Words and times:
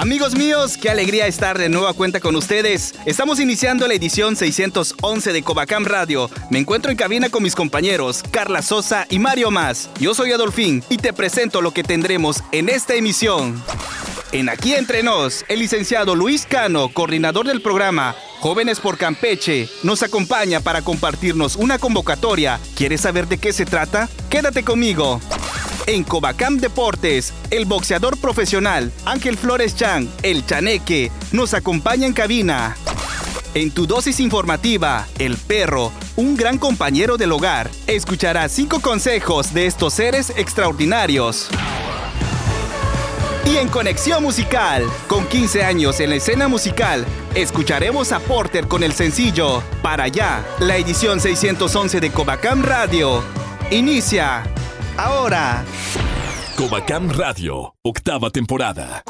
Amigos 0.00 0.34
míos, 0.34 0.78
qué 0.78 0.88
alegría 0.88 1.26
estar 1.26 1.58
de 1.58 1.68
nueva 1.68 1.92
cuenta 1.92 2.20
con 2.20 2.34
ustedes. 2.34 2.94
Estamos 3.04 3.38
iniciando 3.38 3.86
la 3.86 3.92
edición 3.92 4.34
611 4.34 5.30
de 5.34 5.42
Covacam 5.42 5.84
Radio. 5.84 6.30
Me 6.48 6.58
encuentro 6.58 6.90
en 6.90 6.96
cabina 6.96 7.28
con 7.28 7.42
mis 7.42 7.54
compañeros 7.54 8.22
Carla 8.30 8.62
Sosa 8.62 9.06
y 9.10 9.18
Mario 9.18 9.50
Más. 9.50 9.90
Yo 10.00 10.14
soy 10.14 10.32
Adolfín 10.32 10.82
y 10.88 10.96
te 10.96 11.12
presento 11.12 11.60
lo 11.60 11.72
que 11.72 11.82
tendremos 11.82 12.42
en 12.50 12.70
esta 12.70 12.94
emisión. 12.94 13.62
En 14.32 14.48
Aquí 14.48 14.72
Entre 14.72 15.02
Nos, 15.02 15.44
el 15.48 15.58
licenciado 15.58 16.16
Luis 16.16 16.46
Cano, 16.46 16.88
coordinador 16.88 17.46
del 17.46 17.60
programa 17.60 18.16
Jóvenes 18.38 18.80
por 18.80 18.96
Campeche, 18.96 19.68
nos 19.82 20.02
acompaña 20.02 20.60
para 20.60 20.80
compartirnos 20.80 21.56
una 21.56 21.78
convocatoria. 21.78 22.58
¿Quieres 22.74 23.02
saber 23.02 23.28
de 23.28 23.36
qué 23.36 23.52
se 23.52 23.66
trata? 23.66 24.08
Quédate 24.30 24.64
conmigo. 24.64 25.20
En 25.86 26.04
Covacam 26.04 26.58
Deportes, 26.58 27.32
el 27.50 27.64
boxeador 27.64 28.18
profesional 28.18 28.92
Ángel 29.04 29.36
Flores 29.36 29.74
Chan, 29.74 30.08
el 30.22 30.44
Chaneque, 30.46 31.10
nos 31.32 31.54
acompaña 31.54 32.06
en 32.06 32.12
cabina. 32.12 32.76
En 33.54 33.72
tu 33.72 33.86
dosis 33.86 34.20
informativa, 34.20 35.08
el 35.18 35.36
perro, 35.36 35.90
un 36.14 36.36
gran 36.36 36.58
compañero 36.58 37.16
del 37.16 37.32
hogar, 37.32 37.68
escuchará 37.88 38.48
cinco 38.48 38.80
consejos 38.80 39.52
de 39.52 39.66
estos 39.66 39.94
seres 39.94 40.32
extraordinarios. 40.36 41.48
Y 43.44 43.56
en 43.56 43.68
Conexión 43.68 44.22
Musical, 44.22 44.84
con 45.08 45.26
15 45.26 45.64
años 45.64 45.98
en 45.98 46.10
la 46.10 46.16
escena 46.16 46.46
musical, 46.46 47.04
escucharemos 47.34 48.12
a 48.12 48.20
Porter 48.20 48.68
con 48.68 48.84
el 48.84 48.92
sencillo 48.92 49.64
Para 49.82 50.04
allá, 50.04 50.44
la 50.60 50.76
edición 50.76 51.18
611 51.18 51.98
de 51.98 52.10
Covacam 52.12 52.62
Radio. 52.62 53.24
Inicia 53.72 54.44
ahora. 55.04 55.64
Covacam 56.56 57.08
Radio, 57.10 57.72
octava 57.82 58.30
temporada. 58.30 59.02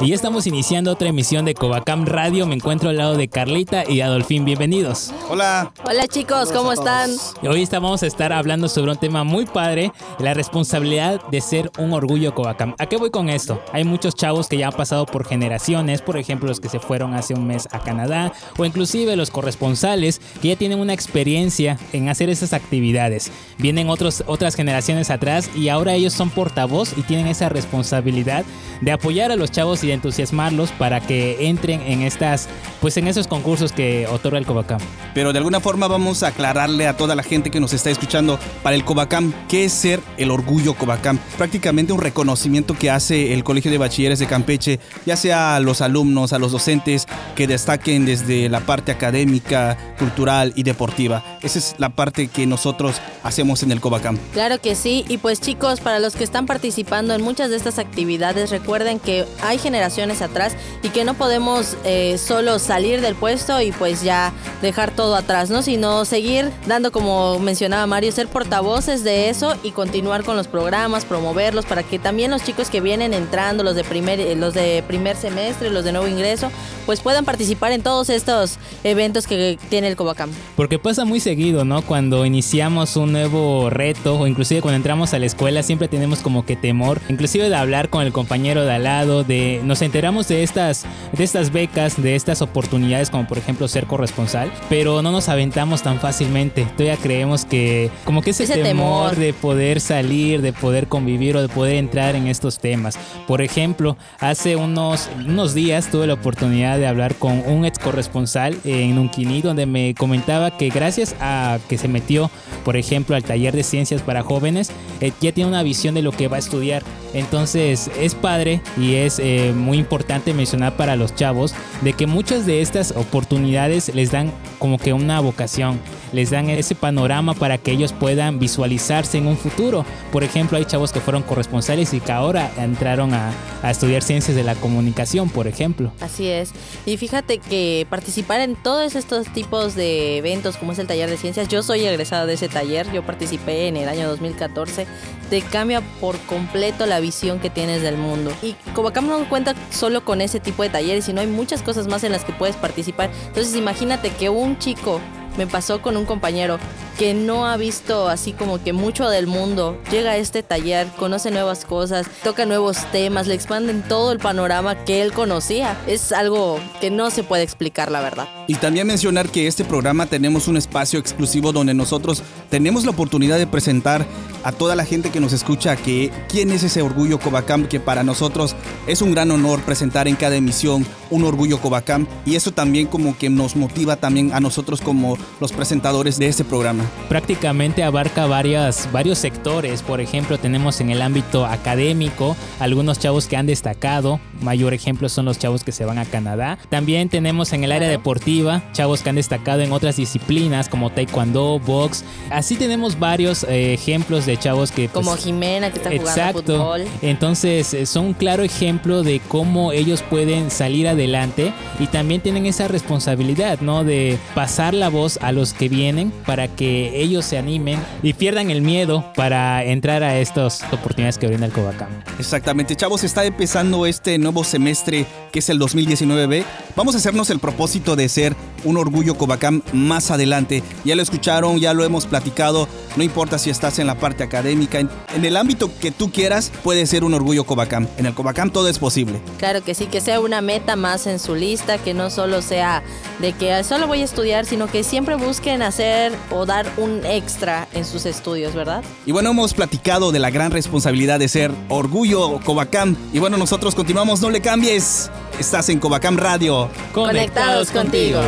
Y 0.00 0.10
ya 0.10 0.14
estamos 0.14 0.46
iniciando 0.46 0.92
otra 0.92 1.08
emisión 1.08 1.44
de 1.44 1.54
Covacam 1.54 2.06
Radio. 2.06 2.46
Me 2.46 2.54
encuentro 2.54 2.88
al 2.88 2.98
lado 2.98 3.16
de 3.16 3.26
Carlita 3.26 3.82
y 3.90 4.00
Adolfín. 4.00 4.44
Bienvenidos. 4.44 5.12
Hola. 5.28 5.72
Hola 5.84 6.06
chicos, 6.06 6.52
¿cómo 6.52 6.72
están? 6.72 7.10
Hoy 7.42 7.66
vamos 7.72 8.04
a 8.04 8.06
estar 8.06 8.32
hablando 8.32 8.68
sobre 8.68 8.92
un 8.92 8.96
tema 8.96 9.24
muy 9.24 9.44
padre, 9.44 9.90
la 10.20 10.34
responsabilidad 10.34 11.20
de 11.32 11.40
ser 11.40 11.72
un 11.78 11.92
orgullo 11.92 12.32
Covacam. 12.32 12.76
¿A 12.78 12.86
qué 12.86 12.96
voy 12.96 13.10
con 13.10 13.28
esto? 13.28 13.60
Hay 13.72 13.82
muchos 13.82 14.14
chavos 14.14 14.48
que 14.48 14.56
ya 14.56 14.68
han 14.68 14.72
pasado 14.72 15.04
por 15.04 15.26
generaciones, 15.26 16.00
por 16.00 16.16
ejemplo 16.16 16.48
los 16.48 16.60
que 16.60 16.68
se 16.68 16.78
fueron 16.78 17.14
hace 17.14 17.34
un 17.34 17.48
mes 17.48 17.66
a 17.72 17.80
Canadá 17.80 18.32
o 18.56 18.64
inclusive 18.64 19.16
los 19.16 19.30
corresponsales 19.32 20.20
que 20.40 20.48
ya 20.48 20.56
tienen 20.56 20.78
una 20.78 20.92
experiencia 20.92 21.76
en 21.92 22.08
hacer 22.08 22.30
esas 22.30 22.52
actividades. 22.52 23.32
Vienen 23.58 23.90
otros, 23.90 24.22
otras 24.28 24.54
generaciones 24.54 25.10
atrás 25.10 25.50
y 25.56 25.70
ahora 25.70 25.94
ellos 25.94 26.12
son 26.12 26.30
portavoz 26.30 26.96
y 26.96 27.02
tienen 27.02 27.26
esa 27.26 27.48
responsabilidad 27.48 28.44
de 28.80 28.92
apoyar 28.92 29.32
a 29.32 29.36
los 29.36 29.50
chavos 29.50 29.82
y 29.82 29.87
de 29.88 29.94
entusiasmarlos 29.94 30.70
para 30.72 31.00
que 31.00 31.48
entren 31.48 31.80
en 31.82 32.02
estas, 32.02 32.48
pues 32.80 32.96
en 32.96 33.08
esos 33.08 33.26
concursos 33.26 33.72
que 33.72 34.06
otorga 34.06 34.38
el 34.38 34.46
Covacam. 34.46 34.80
Pero 35.14 35.32
de 35.32 35.38
alguna 35.38 35.60
forma 35.60 35.88
vamos 35.88 36.22
a 36.22 36.28
aclararle 36.28 36.86
a 36.86 36.96
toda 36.96 37.14
la 37.14 37.22
gente 37.22 37.50
que 37.50 37.60
nos 37.60 37.72
está 37.72 37.90
escuchando 37.90 38.38
para 38.62 38.76
el 38.76 38.84
Covacam 38.84 39.32
qué 39.48 39.64
es 39.64 39.72
ser 39.72 40.00
el 40.16 40.30
orgullo 40.30 40.74
Covacam. 40.74 41.18
Prácticamente 41.36 41.92
un 41.92 42.00
reconocimiento 42.00 42.74
que 42.74 42.90
hace 42.90 43.32
el 43.32 43.44
Colegio 43.44 43.70
de 43.70 43.78
Bachilleres 43.78 44.18
de 44.18 44.26
Campeche, 44.26 44.80
ya 45.06 45.16
sea 45.16 45.56
a 45.56 45.60
los 45.60 45.80
alumnos, 45.80 46.32
a 46.32 46.38
los 46.38 46.52
docentes 46.52 47.06
que 47.34 47.46
destaquen 47.46 48.04
desde 48.04 48.48
la 48.48 48.60
parte 48.60 48.92
académica, 48.92 49.76
cultural 49.98 50.52
y 50.54 50.62
deportiva. 50.62 51.24
Esa 51.42 51.58
es 51.58 51.74
la 51.78 51.90
parte 51.90 52.28
que 52.28 52.46
nosotros 52.46 53.00
hacemos 53.22 53.62
en 53.62 53.72
el 53.72 53.80
Covacam. 53.80 54.18
Claro 54.32 54.60
que 54.60 54.74
sí, 54.74 55.04
y 55.08 55.18
pues 55.18 55.40
chicos, 55.40 55.80
para 55.80 55.98
los 55.98 56.14
que 56.14 56.24
están 56.24 56.46
participando 56.46 57.14
en 57.14 57.22
muchas 57.22 57.50
de 57.50 57.56
estas 57.56 57.78
actividades, 57.78 58.50
recuerden 58.50 58.98
que 59.00 59.24
hay 59.42 59.58
generaciones 59.58 59.77
atrás 59.82 60.56
y 60.82 60.88
que 60.88 61.04
no 61.04 61.14
podemos 61.14 61.76
eh, 61.84 62.18
solo 62.18 62.58
salir 62.58 63.00
del 63.00 63.14
puesto 63.14 63.60
y 63.60 63.72
pues 63.72 64.02
ya 64.02 64.32
dejar 64.62 64.90
todo 64.90 65.14
atrás, 65.14 65.50
¿no? 65.50 65.62
Sino 65.62 66.04
seguir 66.04 66.50
dando, 66.66 66.92
como 66.92 67.38
mencionaba 67.38 67.86
Mario, 67.86 68.12
ser 68.12 68.28
portavoces 68.28 69.04
de 69.04 69.28
eso 69.28 69.56
y 69.62 69.70
continuar 69.70 70.24
con 70.24 70.36
los 70.36 70.48
programas, 70.48 71.04
promoverlos 71.04 71.66
para 71.66 71.82
que 71.82 71.98
también 71.98 72.30
los 72.30 72.42
chicos 72.42 72.70
que 72.70 72.80
vienen 72.80 73.14
entrando, 73.14 73.62
los 73.62 73.74
de 73.74 73.84
primer, 73.84 74.20
eh, 74.20 74.34
los 74.34 74.54
de 74.54 74.82
primer 74.86 75.16
semestre, 75.16 75.70
los 75.70 75.84
de 75.84 75.92
nuevo 75.92 76.08
ingreso, 76.08 76.50
pues 76.86 77.00
puedan 77.00 77.24
participar 77.24 77.72
en 77.72 77.82
todos 77.82 78.10
estos 78.10 78.58
eventos 78.84 79.26
que 79.26 79.58
tiene 79.68 79.88
el 79.88 79.96
Covacam. 79.96 80.30
Porque 80.56 80.78
pasa 80.78 81.04
muy 81.04 81.20
seguido, 81.20 81.64
¿no? 81.64 81.82
Cuando 81.82 82.24
iniciamos 82.24 82.96
un 82.96 83.12
nuevo 83.12 83.70
reto 83.70 84.18
o 84.18 84.26
inclusive 84.26 84.60
cuando 84.60 84.76
entramos 84.76 85.14
a 85.14 85.18
la 85.18 85.26
escuela 85.26 85.62
siempre 85.62 85.88
tenemos 85.88 86.20
como 86.20 86.44
que 86.44 86.56
temor, 86.56 87.00
inclusive 87.08 87.48
de 87.48 87.56
hablar 87.56 87.90
con 87.90 88.04
el 88.04 88.12
compañero 88.12 88.64
de 88.64 88.72
al 88.72 88.84
lado, 88.84 89.24
de 89.24 89.60
nos 89.68 89.82
enteramos 89.82 90.26
de 90.26 90.42
estas 90.42 90.84
de 91.12 91.22
estas 91.22 91.52
becas, 91.52 92.00
de 92.02 92.16
estas 92.16 92.42
oportunidades 92.42 93.10
como 93.10 93.26
por 93.26 93.38
ejemplo 93.38 93.68
ser 93.68 93.86
corresponsal, 93.86 94.50
pero 94.68 95.02
no 95.02 95.12
nos 95.12 95.28
aventamos 95.28 95.82
tan 95.82 96.00
fácilmente. 96.00 96.66
Todavía 96.76 96.96
creemos 96.96 97.44
que 97.44 97.90
como 98.04 98.22
que 98.22 98.30
ese, 98.30 98.44
Ese 98.44 98.54
temor, 98.54 99.10
temor. 99.10 99.16
de 99.16 99.32
poder 99.32 99.80
salir, 99.80 100.42
de 100.42 100.52
poder 100.52 100.88
convivir 100.88 101.36
o 101.36 101.42
de 101.42 101.48
poder 101.48 101.76
entrar 101.76 102.16
en 102.16 102.26
estos 102.26 102.58
temas. 102.58 102.98
Por 103.26 103.42
ejemplo, 103.42 103.96
hace 104.18 104.56
unos 104.56 105.08
unos 105.18 105.54
días 105.54 105.90
tuve 105.90 106.06
la 106.06 106.14
oportunidad 106.14 106.78
de 106.78 106.86
hablar 106.86 107.14
con 107.14 107.42
un 107.46 107.64
ex 107.64 107.78
corresponsal 107.78 108.56
en 108.64 108.98
Unquini 108.98 109.42
donde 109.42 109.66
me 109.66 109.94
comentaba 109.94 110.56
que 110.56 110.70
gracias 110.70 111.14
a 111.20 111.58
que 111.68 111.76
se 111.76 111.88
metió, 111.88 112.30
por 112.64 112.76
ejemplo, 112.76 113.14
al 113.14 113.22
taller 113.22 113.54
de 113.54 113.62
ciencias 113.62 114.00
para 114.02 114.22
jóvenes, 114.22 114.70
eh, 115.00 115.12
ya 115.20 115.32
tiene 115.32 115.48
una 115.48 115.62
visión 115.62 115.94
de 115.94 116.02
lo 116.02 116.12
que 116.12 116.28
va 116.28 116.36
a 116.36 116.38
estudiar. 116.38 116.82
Entonces 117.14 117.90
es 117.98 118.14
padre 118.14 118.60
y 118.76 118.94
es 118.94 119.18
eh, 119.18 119.52
muy 119.58 119.78
importante 119.78 120.34
mencionar 120.34 120.76
para 120.76 120.96
los 120.96 121.14
chavos 121.14 121.54
de 121.82 121.92
que 121.92 122.06
muchas 122.06 122.46
de 122.46 122.60
estas 122.60 122.92
oportunidades 122.92 123.94
les 123.94 124.10
dan 124.10 124.32
como 124.58 124.78
que 124.78 124.92
una 124.92 125.20
vocación, 125.20 125.80
les 126.12 126.30
dan 126.30 126.48
ese 126.50 126.74
panorama 126.74 127.34
para 127.34 127.58
que 127.58 127.72
ellos 127.72 127.92
puedan 127.92 128.38
visualizarse 128.38 129.18
en 129.18 129.26
un 129.26 129.36
futuro. 129.36 129.84
Por 130.12 130.24
ejemplo, 130.24 130.58
hay 130.58 130.64
chavos 130.64 130.92
que 130.92 131.00
fueron 131.00 131.22
corresponsales 131.22 131.92
y 131.94 132.00
que 132.00 132.12
ahora 132.12 132.50
entraron 132.56 133.14
a, 133.14 133.32
a 133.62 133.70
estudiar 133.70 134.02
ciencias 134.02 134.36
de 134.36 134.42
la 134.42 134.54
comunicación, 134.54 135.28
por 135.28 135.46
ejemplo. 135.46 135.92
Así 136.00 136.26
es. 136.26 136.52
Y 136.86 136.96
fíjate 136.96 137.38
que 137.38 137.86
participar 137.90 138.40
en 138.40 138.56
todos 138.56 138.94
estos 138.94 139.28
tipos 139.32 139.74
de 139.74 140.18
eventos 140.18 140.56
como 140.56 140.72
es 140.72 140.78
el 140.78 140.86
taller 140.86 141.10
de 141.10 141.16
ciencias, 141.16 141.48
yo 141.48 141.62
soy 141.62 141.84
egresada 141.84 142.26
de 142.26 142.34
ese 142.34 142.48
taller, 142.48 142.90
yo 142.92 143.04
participé 143.04 143.68
en 143.68 143.76
el 143.76 143.88
año 143.88 144.08
2014, 144.08 144.86
te 145.30 145.42
cambia 145.42 145.80
por 146.00 146.18
completo 146.20 146.86
la 146.86 147.00
visión 147.00 147.38
que 147.38 147.50
tienes 147.50 147.82
del 147.82 147.96
mundo. 147.96 148.32
Y 148.42 148.54
Covacam 148.74 149.06
no 149.06 149.28
cuenta 149.28 149.47
solo 149.70 150.04
con 150.04 150.20
ese 150.20 150.40
tipo 150.40 150.62
de 150.62 150.70
talleres, 150.70 151.04
sino 151.04 151.20
hay 151.20 151.26
muchas 151.26 151.62
cosas 151.62 151.86
más 151.86 152.04
en 152.04 152.12
las 152.12 152.24
que 152.24 152.32
puedes 152.32 152.56
participar. 152.56 153.10
Entonces 153.26 153.54
imagínate 153.56 154.10
que 154.10 154.28
un 154.28 154.58
chico 154.58 155.00
me 155.36 155.46
pasó 155.46 155.80
con 155.80 155.96
un 155.96 156.04
compañero 156.04 156.58
que 156.98 157.14
no 157.14 157.46
ha 157.46 157.56
visto 157.56 158.08
así 158.08 158.32
como 158.32 158.62
que 158.62 158.72
mucho 158.72 159.08
del 159.08 159.28
mundo, 159.28 159.78
llega 159.90 160.10
a 160.10 160.16
este 160.16 160.42
taller, 160.42 160.88
conoce 160.98 161.30
nuevas 161.30 161.64
cosas, 161.64 162.06
toca 162.24 162.44
nuevos 162.44 162.78
temas, 162.90 163.28
le 163.28 163.34
expanden 163.34 163.84
todo 163.86 164.10
el 164.10 164.18
panorama 164.18 164.84
que 164.84 165.00
él 165.00 165.12
conocía. 165.12 165.78
Es 165.86 166.10
algo 166.10 166.58
que 166.80 166.90
no 166.90 167.10
se 167.10 167.22
puede 167.22 167.44
explicar, 167.44 167.92
la 167.92 168.00
verdad. 168.00 168.28
Y 168.48 168.56
también 168.56 168.88
mencionar 168.88 169.28
que 169.28 169.46
este 169.46 169.64
programa 169.64 170.06
tenemos 170.06 170.48
un 170.48 170.56
espacio 170.56 170.98
exclusivo 170.98 171.52
donde 171.52 171.72
nosotros 171.72 172.24
tenemos 172.50 172.84
la 172.84 172.90
oportunidad 172.90 173.38
de 173.38 173.46
presentar 173.46 174.04
a 174.42 174.52
toda 174.52 174.74
la 174.74 174.84
gente 174.84 175.10
que 175.10 175.20
nos 175.20 175.32
escucha 175.32 175.76
que 175.76 176.10
quién 176.28 176.50
es 176.50 176.62
ese 176.62 176.82
orgullo 176.82 177.18
Covacam 177.18 177.66
que 177.66 177.80
para 177.80 178.02
nosotros 178.02 178.54
es 178.86 179.02
un 179.02 179.12
gran 179.12 179.30
honor 179.30 179.60
presentar 179.62 180.08
en 180.08 180.16
cada 180.16 180.36
emisión 180.36 180.86
un 181.10 181.24
orgullo 181.24 181.60
Covacam 181.60 182.06
y 182.24 182.36
eso 182.36 182.52
también 182.52 182.86
como 182.86 183.16
que 183.18 183.30
nos 183.30 183.56
motiva 183.56 183.96
también 183.96 184.32
a 184.32 184.40
nosotros 184.40 184.80
como 184.80 185.18
los 185.40 185.52
presentadores 185.52 186.18
de 186.18 186.28
este 186.28 186.44
programa. 186.44 186.87
Prácticamente 187.08 187.82
abarca 187.82 188.26
varias, 188.26 188.88
varios 188.92 189.18
sectores. 189.18 189.82
Por 189.82 190.00
ejemplo, 190.00 190.38
tenemos 190.38 190.80
en 190.80 190.90
el 190.90 191.02
ámbito 191.02 191.46
académico 191.46 192.36
algunos 192.60 192.98
chavos 192.98 193.26
que 193.26 193.36
han 193.36 193.46
destacado. 193.46 194.20
Mayor 194.40 194.74
ejemplo 194.74 195.08
son 195.08 195.24
los 195.24 195.38
chavos 195.38 195.64
que 195.64 195.72
se 195.72 195.84
van 195.84 195.98
a 195.98 196.04
Canadá. 196.04 196.58
También 196.68 197.08
tenemos 197.08 197.52
en 197.52 197.64
el 197.64 197.72
área 197.72 197.88
deportiva 197.88 198.62
chavos 198.72 199.02
que 199.02 199.10
han 199.10 199.16
destacado 199.16 199.62
en 199.62 199.72
otras 199.72 199.96
disciplinas 199.96 200.68
como 200.68 200.90
taekwondo, 200.90 201.58
box. 201.58 202.04
Así 202.30 202.56
tenemos 202.56 202.98
varios 202.98 203.44
eh, 203.44 203.74
ejemplos 203.74 204.26
de 204.26 204.36
chavos 204.36 204.70
que... 204.70 204.88
Como 204.88 205.10
pues, 205.12 205.24
Jimena 205.24 205.70
que 205.70 205.78
está 205.78 205.90
jugando 205.90 206.10
Exacto. 206.10 206.42
fútbol. 206.42 206.84
Entonces 207.02 207.74
eh, 207.74 207.86
son 207.86 208.06
un 208.06 208.14
claro 208.14 208.42
ejemplo 208.42 209.02
de 209.02 209.20
cómo 209.28 209.72
ellos 209.72 210.02
pueden 210.02 210.50
salir 210.50 210.88
adelante 210.88 211.52
y 211.78 211.86
también 211.86 212.20
tienen 212.20 212.46
esa 212.46 212.68
responsabilidad, 212.68 213.60
¿no? 213.60 213.84
De 213.84 214.18
pasar 214.34 214.74
la 214.74 214.88
voz 214.88 215.18
a 215.22 215.32
los 215.32 215.52
que 215.52 215.68
vienen 215.68 216.12
para 216.26 216.48
que 216.48 216.77
ellos 216.86 217.24
se 217.24 217.38
animen 217.38 217.78
y 218.02 218.12
pierdan 218.12 218.50
el 218.50 218.62
miedo 218.62 219.12
para 219.14 219.64
entrar 219.64 220.02
a 220.02 220.18
estas 220.18 220.62
oportunidades 220.72 221.18
que 221.18 221.26
brinda 221.26 221.46
el 221.46 221.52
Covacam. 221.52 221.88
Exactamente, 222.18 222.76
chavos, 222.76 223.04
está 223.04 223.24
empezando 223.24 223.86
este 223.86 224.18
nuevo 224.18 224.44
semestre 224.44 225.06
que 225.32 225.40
es 225.40 225.48
el 225.48 225.58
2019B. 225.60 226.44
Vamos 226.76 226.94
a 226.94 226.98
hacernos 226.98 227.30
el 227.30 227.38
propósito 227.38 227.96
de 227.96 228.08
ser 228.08 228.34
un 228.64 228.76
orgullo 228.76 229.16
Covacam 229.16 229.62
más 229.72 230.10
adelante. 230.10 230.62
Ya 230.84 230.96
lo 230.96 231.02
escucharon, 231.02 231.58
ya 231.58 231.74
lo 231.74 231.84
hemos 231.84 232.06
platicado. 232.06 232.68
No 232.96 233.02
importa 233.02 233.38
si 233.38 233.50
estás 233.50 233.78
en 233.78 233.86
la 233.86 233.94
parte 233.94 234.24
académica, 234.24 234.80
en, 234.80 234.90
en 235.14 235.24
el 235.24 235.36
ámbito 235.36 235.70
que 235.80 235.90
tú 235.90 236.10
quieras, 236.10 236.50
puede 236.62 236.86
ser 236.86 237.04
un 237.04 237.14
orgullo 237.14 237.44
Covacam. 237.44 237.86
En 237.96 238.06
el 238.06 238.14
Covacam 238.14 238.50
todo 238.50 238.68
es 238.68 238.78
posible. 238.78 239.20
Claro 239.38 239.62
que 239.62 239.74
sí, 239.74 239.86
que 239.86 240.00
sea 240.00 240.20
una 240.20 240.40
meta 240.40 240.76
más 240.76 241.06
en 241.06 241.18
su 241.18 241.34
lista, 241.34 241.78
que 241.78 241.94
no 241.94 242.10
solo 242.10 242.42
sea 242.42 242.82
de 243.18 243.32
que 243.32 243.62
solo 243.64 243.86
voy 243.86 244.00
a 244.00 244.04
estudiar, 244.04 244.46
sino 244.46 244.66
que 244.66 244.82
siempre 244.84 245.16
busquen 245.16 245.62
hacer 245.62 246.12
o 246.30 246.46
dar 246.46 246.66
un 246.76 247.04
extra 247.04 247.68
en 247.72 247.84
sus 247.84 248.06
estudios, 248.06 248.54
¿verdad? 248.54 248.82
Y 249.06 249.12
bueno, 249.12 249.30
hemos 249.30 249.54
platicado 249.54 250.12
de 250.12 250.18
la 250.18 250.30
gran 250.30 250.50
responsabilidad 250.50 251.18
de 251.18 251.28
ser 251.28 251.52
orgullo 251.68 252.40
Covacam. 252.44 252.96
Y 253.12 253.18
bueno, 253.18 253.36
nosotros 253.36 253.74
continuamos, 253.74 254.20
no 254.20 254.30
le 254.30 254.40
cambies. 254.40 255.10
Estás 255.38 255.68
en 255.68 255.78
Covacam 255.78 256.16
Radio. 256.16 256.68
Conectados 256.92 257.70
contigo. 257.70 258.20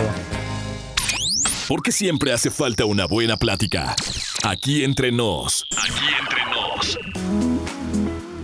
Porque 1.71 1.93
siempre 1.93 2.33
hace 2.33 2.51
falta 2.51 2.85
una 2.85 3.07
buena 3.07 3.37
plática. 3.37 3.95
Aquí 4.43 4.83
entre 4.83 5.13
nos. 5.13 5.65
Aquí 5.71 6.05
entre 6.21 6.45
nos. 6.47 6.60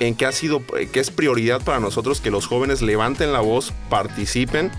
en 0.00 0.14
que 0.14 0.26
ha 0.26 0.32
sido 0.32 0.62
que 0.92 1.00
es 1.00 1.10
prioridad 1.10 1.62
para 1.62 1.80
nosotros 1.80 2.20
que 2.20 2.30
los 2.30 2.46
jóvenes 2.46 2.82
levanten 2.82 3.32
la 3.32 3.40
voz, 3.40 3.72
participen 3.88 4.70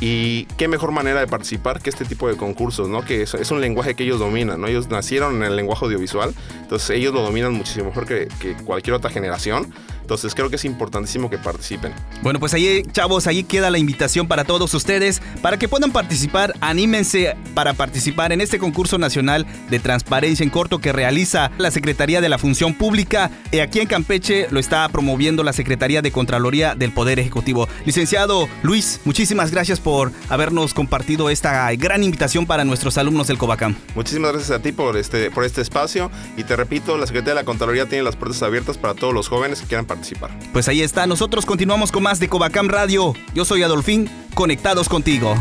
y 0.00 0.44
qué 0.56 0.66
mejor 0.66 0.92
manera 0.92 1.20
de 1.20 1.26
participar 1.26 1.80
que 1.80 1.90
este 1.90 2.04
tipo 2.04 2.26
de 2.28 2.36
concursos, 2.36 2.88
¿no? 2.88 3.04
Que 3.04 3.22
es, 3.22 3.50
un 3.50 3.60
lenguaje 3.60 3.94
que 3.94 4.04
ellos 4.04 4.18
dominan, 4.18 4.60
¿no? 4.60 4.66
Ellos 4.66 4.88
nacieron 4.88 5.36
en 5.36 5.42
el 5.42 5.56
lenguaje 5.56 5.84
audiovisual, 5.84 6.34
entonces 6.62 6.90
ellos 6.90 7.12
lo 7.12 7.22
dominan 7.22 7.52
muchísimo 7.52 7.86
mejor 7.86 8.06
que 8.06 8.28
cualquier 8.64 8.94
otra 8.94 9.10
generación. 9.10 9.72
Entonces 10.10 10.34
creo 10.34 10.50
que 10.50 10.56
es 10.56 10.64
importantísimo 10.64 11.30
que 11.30 11.38
participen. 11.38 11.92
Bueno, 12.20 12.40
pues 12.40 12.52
ahí, 12.52 12.82
chavos, 12.90 13.28
ahí 13.28 13.44
queda 13.44 13.70
la 13.70 13.78
invitación 13.78 14.26
para 14.26 14.42
todos 14.42 14.74
ustedes 14.74 15.22
para 15.40 15.56
que 15.56 15.68
puedan 15.68 15.92
participar. 15.92 16.52
Anímense 16.60 17.36
para 17.54 17.74
participar 17.74 18.32
en 18.32 18.40
este 18.40 18.58
concurso 18.58 18.98
nacional 18.98 19.46
de 19.70 19.78
transparencia 19.78 20.42
en 20.42 20.50
corto 20.50 20.80
que 20.80 20.92
realiza 20.92 21.52
la 21.58 21.70
Secretaría 21.70 22.20
de 22.20 22.28
la 22.28 22.38
Función 22.38 22.74
Pública. 22.74 23.30
Y 23.52 23.60
aquí 23.60 23.78
en 23.78 23.86
Campeche 23.86 24.48
lo 24.50 24.58
está 24.58 24.88
promoviendo 24.88 25.44
la 25.44 25.52
Secretaría 25.52 26.02
de 26.02 26.10
Contraloría 26.10 26.74
del 26.74 26.90
Poder 26.90 27.20
Ejecutivo. 27.20 27.68
Licenciado 27.84 28.48
Luis, 28.64 29.00
muchísimas 29.04 29.52
gracias 29.52 29.78
por 29.78 29.89
habernos 30.28 30.74
compartido 30.74 31.30
esta 31.30 31.72
gran 31.74 32.02
invitación 32.02 32.46
para 32.46 32.64
nuestros 32.64 32.98
alumnos 32.98 33.26
del 33.26 33.38
Covacam. 33.38 33.76
Muchísimas 33.94 34.32
gracias 34.32 34.58
a 34.58 34.62
ti 34.62 34.72
por 34.72 34.96
este, 34.96 35.30
por 35.30 35.44
este 35.44 35.60
espacio. 35.60 36.10
Y 36.36 36.44
te 36.44 36.56
repito, 36.56 36.96
la 36.96 37.06
Secretaría 37.06 37.34
de 37.34 37.40
la 37.40 37.44
Contraloría 37.44 37.86
tiene 37.86 38.04
las 38.04 38.16
puertas 38.16 38.42
abiertas 38.42 38.78
para 38.78 38.94
todos 38.94 39.14
los 39.14 39.28
jóvenes 39.28 39.60
que 39.60 39.66
quieran 39.66 39.86
participar 39.86 40.30
pues 40.52 40.68
ahí 40.68 40.82
está, 40.82 41.06
nosotros 41.06 41.46
continuamos 41.46 41.92
con 41.92 42.02
más 42.02 42.18
de 42.18 42.28
Covacam 42.28 42.68
Radio. 42.68 43.14
Yo 43.34 43.44
soy 43.44 43.62
Adolfín, 43.62 44.10
conectados 44.34 44.88
contigo. 44.88 45.34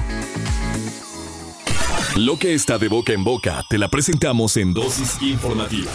Lo 2.15 2.38
que 2.38 2.53
está 2.53 2.77
de 2.77 2.88
boca 2.88 3.13
en 3.13 3.24
boca 3.24 3.63
te 3.70 3.77
la 3.77 3.88
presentamos 3.89 4.58
en 4.58 4.74
dosis 4.74 5.22
informativa. 5.22 5.91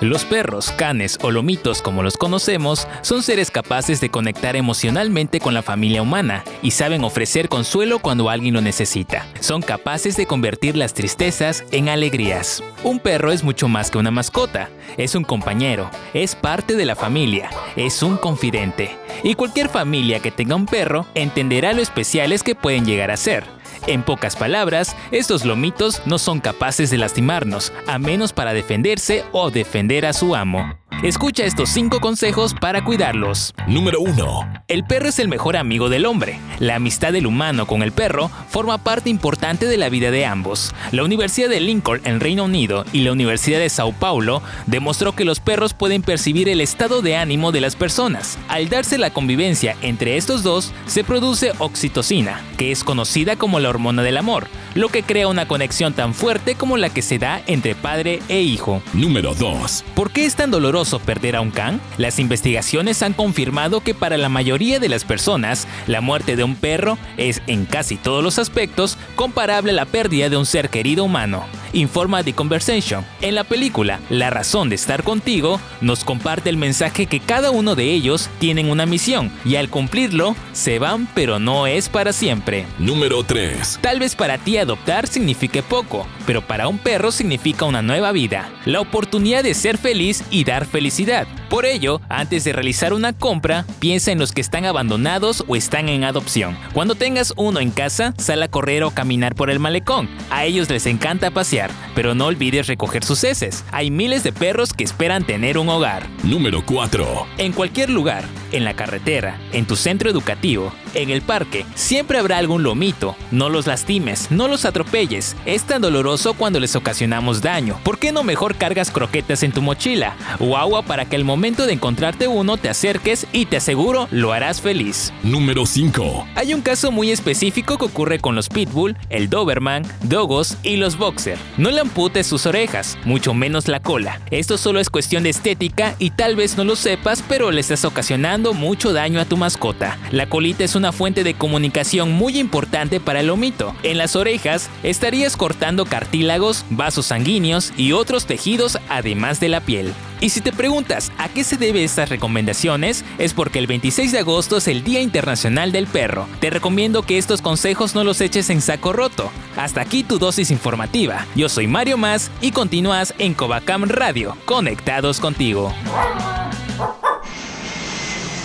Los 0.00 0.24
perros, 0.24 0.70
canes 0.70 1.18
o 1.20 1.30
lomitos 1.30 1.82
como 1.82 2.02
los 2.02 2.16
conocemos 2.16 2.88
son 3.02 3.22
seres 3.22 3.50
capaces 3.50 4.00
de 4.00 4.08
conectar 4.08 4.56
emocionalmente 4.56 5.40
con 5.40 5.52
la 5.52 5.60
familia 5.60 6.00
humana 6.00 6.42
y 6.62 6.70
saben 6.70 7.04
ofrecer 7.04 7.50
consuelo 7.50 7.98
cuando 7.98 8.30
alguien 8.30 8.54
lo 8.54 8.62
necesita. 8.62 9.26
Son 9.40 9.60
capaces 9.60 10.16
de 10.16 10.24
convertir 10.24 10.74
las 10.74 10.94
tristezas 10.94 11.64
en 11.70 11.90
alegrías. 11.90 12.64
Un 12.82 12.98
perro 12.98 13.30
es 13.30 13.44
mucho 13.44 13.68
más 13.68 13.90
que 13.90 13.98
una 13.98 14.10
mascota, 14.10 14.70
es 14.96 15.14
un 15.14 15.24
compañero, 15.24 15.90
es 16.14 16.34
parte 16.34 16.76
de 16.76 16.86
la 16.86 16.96
familia, 16.96 17.50
es 17.76 18.02
un 18.02 18.16
confidente. 18.16 18.96
Y 19.22 19.34
cualquier 19.34 19.68
familia 19.68 20.20
que 20.20 20.30
tenga 20.30 20.54
un 20.54 20.64
perro 20.64 21.04
entenderá 21.14 21.74
lo 21.74 21.82
especiales 21.82 22.42
que 22.42 22.54
pueden 22.54 22.86
llegar 22.86 23.10
a 23.10 23.18
ser 23.18 23.59
en 23.86 24.02
pocas 24.02 24.36
palabras, 24.36 24.96
estos 25.10 25.44
lomitos 25.44 26.02
no 26.06 26.18
son 26.18 26.40
capaces 26.40 26.90
de 26.90 26.98
lastimarnos, 26.98 27.72
a 27.86 27.98
menos 27.98 28.32
para 28.32 28.52
defenderse 28.52 29.24
o 29.32 29.50
defender 29.50 30.06
a 30.06 30.12
su 30.12 30.34
amo. 30.34 30.79
Escucha 31.02 31.44
estos 31.44 31.70
5 31.70 31.98
consejos 32.00 32.52
para 32.52 32.84
cuidarlos. 32.84 33.54
Número 33.66 34.00
1. 34.00 34.64
El 34.68 34.84
perro 34.84 35.08
es 35.08 35.18
el 35.18 35.28
mejor 35.28 35.56
amigo 35.56 35.88
del 35.88 36.04
hombre. 36.04 36.38
La 36.58 36.76
amistad 36.76 37.12
del 37.14 37.26
humano 37.26 37.66
con 37.66 37.82
el 37.82 37.90
perro 37.90 38.30
forma 38.50 38.76
parte 38.76 39.08
importante 39.08 39.64
de 39.64 39.78
la 39.78 39.88
vida 39.88 40.10
de 40.10 40.26
ambos. 40.26 40.74
La 40.92 41.02
Universidad 41.02 41.48
de 41.48 41.58
Lincoln 41.58 42.02
en 42.04 42.20
Reino 42.20 42.44
Unido 42.44 42.84
y 42.92 43.00
la 43.00 43.12
Universidad 43.12 43.58
de 43.60 43.70
Sao 43.70 43.92
Paulo 43.92 44.42
demostró 44.66 45.14
que 45.14 45.24
los 45.24 45.40
perros 45.40 45.72
pueden 45.72 46.02
percibir 46.02 46.50
el 46.50 46.60
estado 46.60 47.00
de 47.00 47.16
ánimo 47.16 47.50
de 47.50 47.62
las 47.62 47.76
personas. 47.76 48.38
Al 48.48 48.68
darse 48.68 48.98
la 48.98 49.10
convivencia 49.10 49.76
entre 49.80 50.18
estos 50.18 50.42
dos, 50.42 50.70
se 50.86 51.02
produce 51.02 51.52
oxitocina, 51.58 52.42
que 52.58 52.72
es 52.72 52.84
conocida 52.84 53.36
como 53.36 53.58
la 53.58 53.70
hormona 53.70 54.02
del 54.02 54.18
amor, 54.18 54.48
lo 54.74 54.90
que 54.90 55.02
crea 55.02 55.28
una 55.28 55.48
conexión 55.48 55.94
tan 55.94 56.12
fuerte 56.12 56.56
como 56.56 56.76
la 56.76 56.90
que 56.90 57.00
se 57.00 57.18
da 57.18 57.40
entre 57.46 57.74
padre 57.74 58.20
e 58.28 58.42
hijo. 58.42 58.82
Número 58.92 59.34
2. 59.34 59.84
¿Por 59.94 60.10
qué 60.10 60.26
es 60.26 60.36
tan 60.36 60.50
doloroso 60.80 60.98
perder 60.98 61.36
a 61.36 61.40
un 61.40 61.50
can? 61.50 61.80
Las 61.98 62.18
investigaciones 62.18 63.02
han 63.02 63.12
confirmado 63.12 63.80
que 63.80 63.94
para 63.94 64.16
la 64.16 64.28
mayoría 64.28 64.78
de 64.78 64.88
las 64.88 65.04
personas, 65.04 65.68
la 65.86 66.00
muerte 66.00 66.36
de 66.36 66.44
un 66.44 66.56
perro 66.56 66.96
es 67.16 67.42
en 67.46 67.66
casi 67.66 67.96
todos 67.96 68.24
los 68.24 68.38
aspectos 68.38 68.96
comparable 69.14 69.72
a 69.72 69.74
la 69.74 69.84
pérdida 69.84 70.30
de 70.30 70.36
un 70.36 70.46
ser 70.46 70.70
querido 70.70 71.04
humano 71.04 71.44
informa 71.72 72.22
The 72.22 72.32
Conversation. 72.32 73.04
En 73.20 73.34
la 73.34 73.44
película 73.44 74.00
La 74.08 74.30
razón 74.30 74.68
de 74.68 74.74
estar 74.74 75.02
contigo, 75.02 75.60
nos 75.80 76.04
comparte 76.04 76.50
el 76.50 76.56
mensaje 76.56 77.06
que 77.06 77.20
cada 77.20 77.50
uno 77.50 77.74
de 77.74 77.92
ellos 77.92 78.28
tienen 78.38 78.70
una 78.70 78.86
misión 78.86 79.30
y 79.44 79.56
al 79.56 79.68
cumplirlo, 79.68 80.34
se 80.52 80.78
van 80.78 81.08
pero 81.14 81.38
no 81.38 81.66
es 81.66 81.88
para 81.88 82.12
siempre. 82.12 82.66
Número 82.78 83.22
3. 83.24 83.78
Tal 83.80 83.98
vez 83.98 84.14
para 84.14 84.38
ti 84.38 84.56
adoptar 84.56 85.06
signifique 85.06 85.62
poco, 85.62 86.06
pero 86.26 86.42
para 86.42 86.68
un 86.68 86.78
perro 86.78 87.12
significa 87.12 87.64
una 87.64 87.82
nueva 87.82 88.12
vida, 88.12 88.50
la 88.64 88.80
oportunidad 88.80 89.42
de 89.42 89.54
ser 89.54 89.78
feliz 89.78 90.24
y 90.30 90.44
dar 90.44 90.66
felicidad. 90.70 91.26
Por 91.50 91.66
ello, 91.66 92.00
antes 92.08 92.44
de 92.44 92.52
realizar 92.52 92.92
una 92.92 93.12
compra, 93.12 93.66
piensa 93.80 94.12
en 94.12 94.18
los 94.18 94.32
que 94.32 94.40
están 94.40 94.64
abandonados 94.64 95.44
o 95.48 95.56
están 95.56 95.88
en 95.88 96.04
adopción. 96.04 96.56
Cuando 96.72 96.94
tengas 96.94 97.34
uno 97.36 97.60
en 97.60 97.70
casa, 97.70 98.14
sal 98.16 98.42
a 98.42 98.48
correr 98.48 98.84
o 98.84 98.92
caminar 98.92 99.34
por 99.34 99.50
el 99.50 99.58
malecón. 99.58 100.08
A 100.30 100.44
ellos 100.44 100.70
les 100.70 100.86
encanta 100.86 101.30
pasear, 101.30 101.70
pero 101.94 102.14
no 102.14 102.26
olvides 102.26 102.68
recoger 102.68 103.04
sus 103.04 103.22
heces. 103.24 103.64
Hay 103.72 103.90
miles 103.90 104.22
de 104.22 104.32
perros 104.32 104.72
que 104.72 104.84
esperan 104.84 105.26
tener 105.26 105.58
un 105.58 105.68
hogar. 105.68 106.08
Número 106.22 106.64
4. 106.64 107.26
En 107.38 107.52
cualquier 107.52 107.90
lugar, 107.90 108.24
en 108.52 108.64
la 108.64 108.74
carretera, 108.74 109.38
en 109.52 109.66
tu 109.66 109.76
centro 109.76 110.10
educativo, 110.10 110.72
en 110.94 111.10
el 111.10 111.22
parque, 111.22 111.66
siempre 111.74 112.18
habrá 112.18 112.38
algún 112.38 112.62
lomito. 112.62 113.16
No 113.30 113.48
los 113.48 113.66
lastimes, 113.66 114.30
no 114.30 114.48
los 114.48 114.64
atropelles. 114.64 115.36
Es 115.46 115.64
tan 115.64 115.82
doloroso 115.82 116.34
cuando 116.34 116.60
les 116.60 116.74
ocasionamos 116.76 117.42
daño. 117.42 117.78
¿Por 117.84 117.98
qué 117.98 118.12
no 118.12 118.24
mejor 118.24 118.56
cargas 118.56 118.90
croquetas 118.90 119.42
en 119.42 119.52
tu 119.52 119.62
mochila 119.62 120.16
o 120.40 120.56
agua 120.56 120.82
para 120.82 121.04
que 121.04 121.16
al 121.16 121.24
momento 121.24 121.66
de 121.66 121.74
encontrarte 121.74 122.28
uno 122.28 122.56
te 122.56 122.68
acerques 122.68 123.26
y 123.32 123.46
te 123.46 123.56
aseguro 123.56 124.08
lo 124.10 124.32
harás 124.32 124.60
feliz? 124.60 125.12
Número 125.22 125.66
5. 125.66 126.26
Hay 126.34 126.54
un 126.54 126.62
caso 126.62 126.90
muy 126.90 127.10
específico 127.10 127.78
que 127.78 127.84
ocurre 127.84 128.18
con 128.18 128.34
los 128.34 128.48
pitbull, 128.48 128.96
el 129.10 129.30
doberman, 129.30 129.84
dogos 130.02 130.56
y 130.62 130.76
los 130.76 130.98
boxer. 130.98 131.38
No 131.56 131.70
le 131.70 131.80
amputes 131.80 132.26
sus 132.26 132.46
orejas, 132.46 132.98
mucho 133.04 133.34
menos 133.34 133.68
la 133.68 133.80
cola. 133.80 134.20
Esto 134.30 134.58
solo 134.58 134.80
es 134.80 134.90
cuestión 134.90 135.22
de 135.22 135.30
estética 135.30 135.94
y 135.98 136.10
tal 136.10 136.36
vez 136.36 136.56
no 136.56 136.64
lo 136.64 136.76
sepas, 136.76 137.22
pero 137.28 137.50
le 137.50 137.60
estás 137.60 137.84
ocasionando 137.84 138.39
mucho 138.40 138.92
daño 138.92 139.20
a 139.20 139.24
tu 139.24 139.36
mascota. 139.36 139.98
La 140.10 140.28
colita 140.28 140.64
es 140.64 140.74
una 140.74 140.92
fuente 140.92 141.24
de 141.24 141.34
comunicación 141.34 142.12
muy 142.12 142.38
importante 142.38 142.98
para 143.00 143.20
el 143.20 143.26
lomito. 143.26 143.74
En 143.82 143.98
las 143.98 144.16
orejas 144.16 144.70
estarías 144.82 145.36
cortando 145.36 145.84
cartílagos, 145.84 146.64
vasos 146.70 147.06
sanguíneos 147.06 147.72
y 147.76 147.92
otros 147.92 148.26
tejidos 148.26 148.78
además 148.88 149.40
de 149.40 149.48
la 149.50 149.60
piel. 149.60 149.92
Y 150.20 150.30
si 150.30 150.40
te 150.40 150.52
preguntas 150.52 151.12
a 151.18 151.28
qué 151.28 151.44
se 151.44 151.56
debe 151.56 151.82
estas 151.82 152.10
recomendaciones, 152.10 153.04
es 153.18 153.32
porque 153.32 153.58
el 153.58 153.66
26 153.66 154.12
de 154.12 154.18
agosto 154.18 154.58
es 154.58 154.68
el 154.68 154.84
Día 154.84 155.00
Internacional 155.00 155.72
del 155.72 155.86
Perro. 155.86 156.26
Te 156.40 156.50
recomiendo 156.50 157.02
que 157.02 157.16
estos 157.16 157.40
consejos 157.40 157.94
no 157.94 158.04
los 158.04 158.20
eches 158.20 158.50
en 158.50 158.60
saco 158.60 158.92
roto. 158.92 159.30
Hasta 159.56 159.80
aquí 159.80 160.02
tu 160.02 160.18
dosis 160.18 160.50
informativa. 160.50 161.26
Yo 161.34 161.48
soy 161.48 161.66
Mario 161.66 161.96
Más 161.96 162.30
y 162.40 162.52
continúas 162.52 163.14
en 163.18 163.34
Covacam 163.34 163.84
Radio, 163.88 164.36
conectados 164.44 165.20
contigo. 165.20 165.72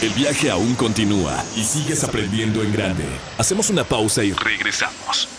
El 0.02 0.10
viaje 0.10 0.52
aún 0.52 0.75
continúa 0.75 1.44
y 1.56 1.64
sigues 1.64 2.04
aprendiendo 2.04 2.62
en 2.62 2.74
grande. 2.74 3.06
Hacemos 3.38 3.70
una 3.70 3.84
pausa 3.86 4.24
y 4.24 4.34
regresamos. 4.34 5.30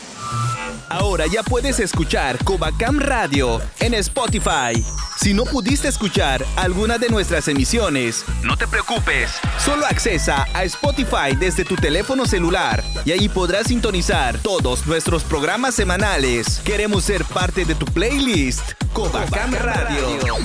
Ahora 0.88 1.26
ya 1.26 1.42
puedes 1.42 1.78
escuchar 1.78 2.42
Covacam 2.42 2.98
Radio 2.98 3.60
en 3.80 3.92
Spotify. 3.94 4.82
Si 5.20 5.34
no 5.34 5.44
pudiste 5.44 5.88
escuchar 5.88 6.44
alguna 6.56 6.96
de 6.98 7.08
nuestras 7.10 7.48
emisiones, 7.48 8.24
no 8.42 8.56
te 8.56 8.66
preocupes. 8.66 9.32
Solo 9.62 9.84
accesa 9.84 10.46
a 10.54 10.64
Spotify 10.64 11.34
desde 11.38 11.64
tu 11.64 11.76
teléfono 11.76 12.24
celular 12.24 12.82
y 13.04 13.12
ahí 13.12 13.28
podrás 13.28 13.66
sintonizar 13.66 14.38
todos 14.38 14.86
nuestros 14.86 15.22
programas 15.22 15.74
semanales. 15.74 16.60
Queremos 16.64 17.04
ser 17.04 17.24
parte 17.24 17.64
de 17.64 17.74
tu 17.74 17.84
playlist. 17.86 18.72
Covacam 18.92 19.52
Radio. 19.54 20.36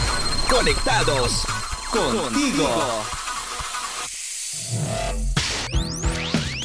Conectados 0.49 1.43
contigo. 1.91 3.20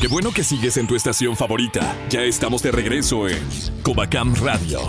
Qué 0.00 0.08
bueno 0.08 0.30
que 0.32 0.44
sigues 0.44 0.76
en 0.76 0.86
tu 0.86 0.94
estación 0.94 1.36
favorita. 1.36 1.96
Ya 2.10 2.22
estamos 2.22 2.62
de 2.62 2.70
regreso 2.70 3.28
en 3.28 3.38
Covacam 3.82 4.34
Radio. 4.36 4.80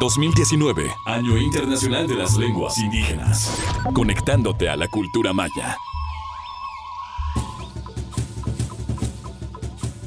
2019, 0.00 0.90
Año 1.06 1.36
Internacional 1.36 2.06
de 2.06 2.14
las 2.14 2.36
Lenguas 2.36 2.78
Indígenas. 2.78 3.58
Conectándote 3.92 4.68
a 4.68 4.76
la 4.76 4.88
cultura 4.88 5.32
maya. 5.32 5.76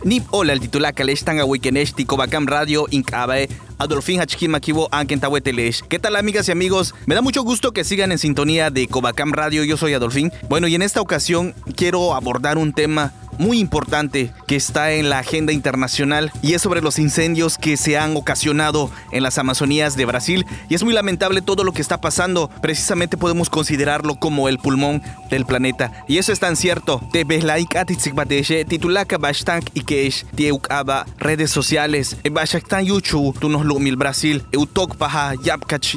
Nip 0.04 0.26
hola 0.32 0.54
el 0.54 0.60
titular 0.60 0.94
que 0.94 1.04
le 1.04 1.14
están 1.14 1.40
a 1.40 1.46
Wikenesh 1.46 1.94
Ticobacam 1.94 2.46
Radio 2.46 2.88
Incabae 2.90 3.48
Adolfín 3.84 4.22
Hachkin 4.22 4.50
Makibo 4.50 4.88
Anken 4.92 5.20
Tawetelesh. 5.20 5.82
¿Qué 5.90 6.00
tal 6.00 6.16
amigas 6.16 6.48
y 6.48 6.54
amigos? 6.54 6.96
Me 7.06 7.16
da 7.16 7.22
mucho 7.22 7.44
gusto 7.44 7.74
que 7.74 7.84
sigan 7.84 8.14
en 8.14 8.18
sintonía 8.18 8.70
de 8.70 8.88
Cobacam 8.88 9.34
Radio. 9.34 9.66
Yo 9.66 9.76
soy 9.76 9.94
Adolfín. 9.94 10.32
Bueno, 10.48 10.70
y 10.70 10.76
en 10.76 10.82
esta 10.82 11.02
ocasión 11.02 11.54
quiero 11.76 12.14
abordar 12.14 12.58
un 12.58 12.72
tema 12.72 13.12
muy 13.38 13.60
importante 13.60 14.32
que 14.48 14.56
está 14.56 14.92
en 14.92 15.10
la 15.10 15.20
agenda 15.20 15.54
internacional 15.54 16.32
y 16.42 16.54
es 16.54 16.62
sobre 16.62 16.82
los 16.82 17.00
incendios 17.00 17.58
que 17.58 17.78
se 17.78 17.98
han 17.98 18.16
ocasionado 18.16 18.92
en 19.12 19.24
las 19.24 19.38
Amazonías 19.38 19.96
de 19.96 20.06
Brasil 20.06 20.46
y 20.70 20.76
es 20.76 20.84
muy 20.84 20.94
lamentable 20.94 21.42
todo 21.42 21.64
lo 21.64 21.74
que 21.74 21.82
está 21.82 22.02
pasando. 22.02 22.50
Precisamente 22.62 23.18
podemos 23.18 23.50
considerarlo 23.50 24.16
como 24.16 24.50
el 24.50 24.58
pulmón 24.58 25.02
del 25.30 25.46
planeta 25.46 25.92
y 26.08 26.18
eso 26.18 26.32
es 26.32 26.40
tan 26.40 26.56
cierto. 26.56 27.02
Te 27.12 27.24
titulaka 28.66 29.18
bastante 29.18 29.72
y 29.74 29.82
redes 31.18 31.52
sociales. 31.52 32.18
Brasil. 33.98 34.44
Yapkach 35.44 35.96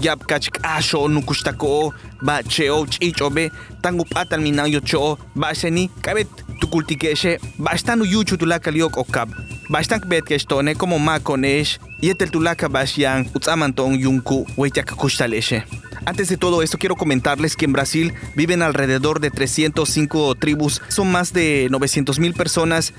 yapkach 0.00 0.48
asho 0.62 1.08
nukushtako 1.08 1.94
ba 2.22 2.42
cheo 2.42 2.86
chichobe 2.86 3.50
tangu 3.82 4.04
patal 4.04 4.40
minayo 4.40 4.80
cho 4.80 5.18
ba 5.36 5.54
sheni 5.54 5.88
kabet 6.02 6.28
tukultikeshe 6.60 7.38
ba 7.58 7.78
stanu 7.78 8.04
yuchu 8.04 8.36
tulaka 8.36 8.70
liok 8.70 8.96
okab 8.96 9.28
ba 9.70 9.84
stank 9.84 10.06
bet 10.06 10.24
kestone 10.24 10.74
como 10.74 10.98
makonesh 10.98 11.78
yetel 12.00 12.30
tulaka 12.30 12.68
basyan 12.68 13.26
utsamantong 13.34 14.00
yunku 14.00 14.46
weichaka 14.56 14.94
kustaleshe 14.94 15.62
antes 16.06 16.28
de 16.28 16.36
todo 16.36 16.62
esto, 16.62 16.78
quiero 16.78 16.96
comentarles 16.96 17.56
que 17.56 17.64
en 17.64 17.72
Brasil 17.72 18.12
viven 18.34 18.62
alrededor 18.62 19.20
de 19.20 19.30
305 19.30 20.34
tribus. 20.36 20.82
Son 20.88 21.10
más 21.10 21.32
de 21.32 21.68
900 21.70 22.18
mil 22.18 22.34
personas. 22.34 22.92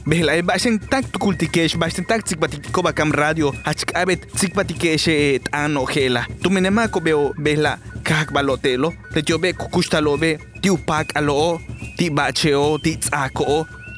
Tsikbatikobakam 2.23 3.11
radio, 3.11 3.53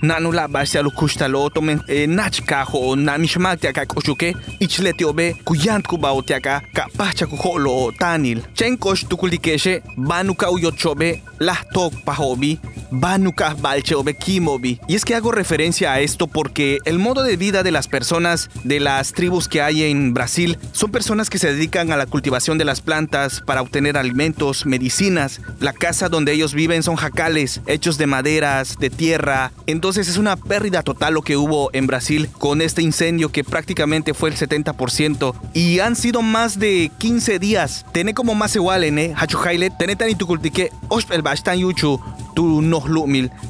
nanu 0.07 0.31
la 0.31 0.47
basi 0.47 0.77
alu 0.77 0.91
kustalo 0.91 1.49
tomen 1.49 1.79
e 1.87 2.07
nachka 2.07 2.63
ho 2.63 2.95
na 2.95 3.17
mishmak 3.17 3.59
tiaka 3.61 3.85
koshuke 3.85 4.35
ichlete 4.59 5.05
obe 5.05 5.35
kuyant 5.45 5.85
kuba 5.87 6.09
tiaka 6.25 6.61
ka 6.73 6.85
pacha 6.97 7.25
tanil 7.99 8.41
chen 8.53 8.77
kosh 8.77 9.05
tukulikeshe 9.09 9.81
banuka 9.97 10.51
uyochobe 10.51 11.21
la 11.39 11.55
tok 11.73 11.93
pahobi 12.05 12.59
banuka 12.91 13.55
balche 13.61 13.95
obe 13.95 14.13
kimobi 14.13 14.79
y 14.87 14.95
es 14.95 15.05
que 15.05 15.15
hago 15.15 15.31
referencia 15.31 15.93
a 15.93 15.99
esto 15.99 16.27
porque 16.27 16.77
el 16.85 16.99
modo 16.99 17.23
de 17.23 17.37
vida 17.37 17.63
de 17.63 17.71
las 17.71 17.87
personas 17.87 18.49
de 18.63 18.79
las 18.79 19.13
tribus 19.13 19.47
que 19.47 19.61
hay 19.61 19.83
en 19.83 20.13
Brasil 20.13 20.57
son 20.71 20.91
personas 20.91 21.29
que 21.29 21.39
se 21.39 21.51
dedican 21.51 21.91
a 21.91 21.97
la 21.97 22.05
cultivación 22.05 22.57
de 22.57 22.65
las 22.65 22.81
plantas 22.81 23.41
para 23.45 23.61
obtener 23.61 23.97
alimentos, 23.97 24.65
medicinas. 24.65 25.41
La 25.59 25.73
casa 25.73 26.09
donde 26.09 26.33
ellos 26.33 26.53
viven 26.53 26.83
son 26.83 26.95
jacales 26.95 27.61
hechos 27.67 27.97
de 27.97 28.07
maderas, 28.07 28.77
de 28.77 28.89
tierra. 28.89 29.51
Entonces 29.65 29.94
es 29.97 30.17
una 30.17 30.35
pérdida 30.35 30.83
total 30.83 31.13
lo 31.13 31.21
que 31.21 31.37
hubo 31.37 31.69
en 31.73 31.87
Brasil 31.87 32.29
con 32.37 32.61
este 32.61 32.81
incendio 32.81 33.31
que 33.31 33.43
prácticamente 33.43 34.13
fue 34.13 34.29
el 34.29 34.35
70% 34.35 35.33
y 35.53 35.79
han 35.79 35.95
sido 35.95 36.21
más 36.21 36.59
de 36.59 36.91
15 36.97 37.39
días. 37.39 37.85
Tené 37.91 38.13
como 38.13 38.35
más 38.35 38.55
igual 38.55 38.83
en 38.83 38.99
eh, 38.99 39.13
Hachuhaile, 39.15 39.69
tené 39.69 39.95
tan 39.95 40.09
y 40.09 40.15
tu 40.15 40.27
cultique, 40.27 40.71
el 41.11 41.21
bastan 41.21 41.59
yuchu, 41.59 41.99
tu 42.35 42.61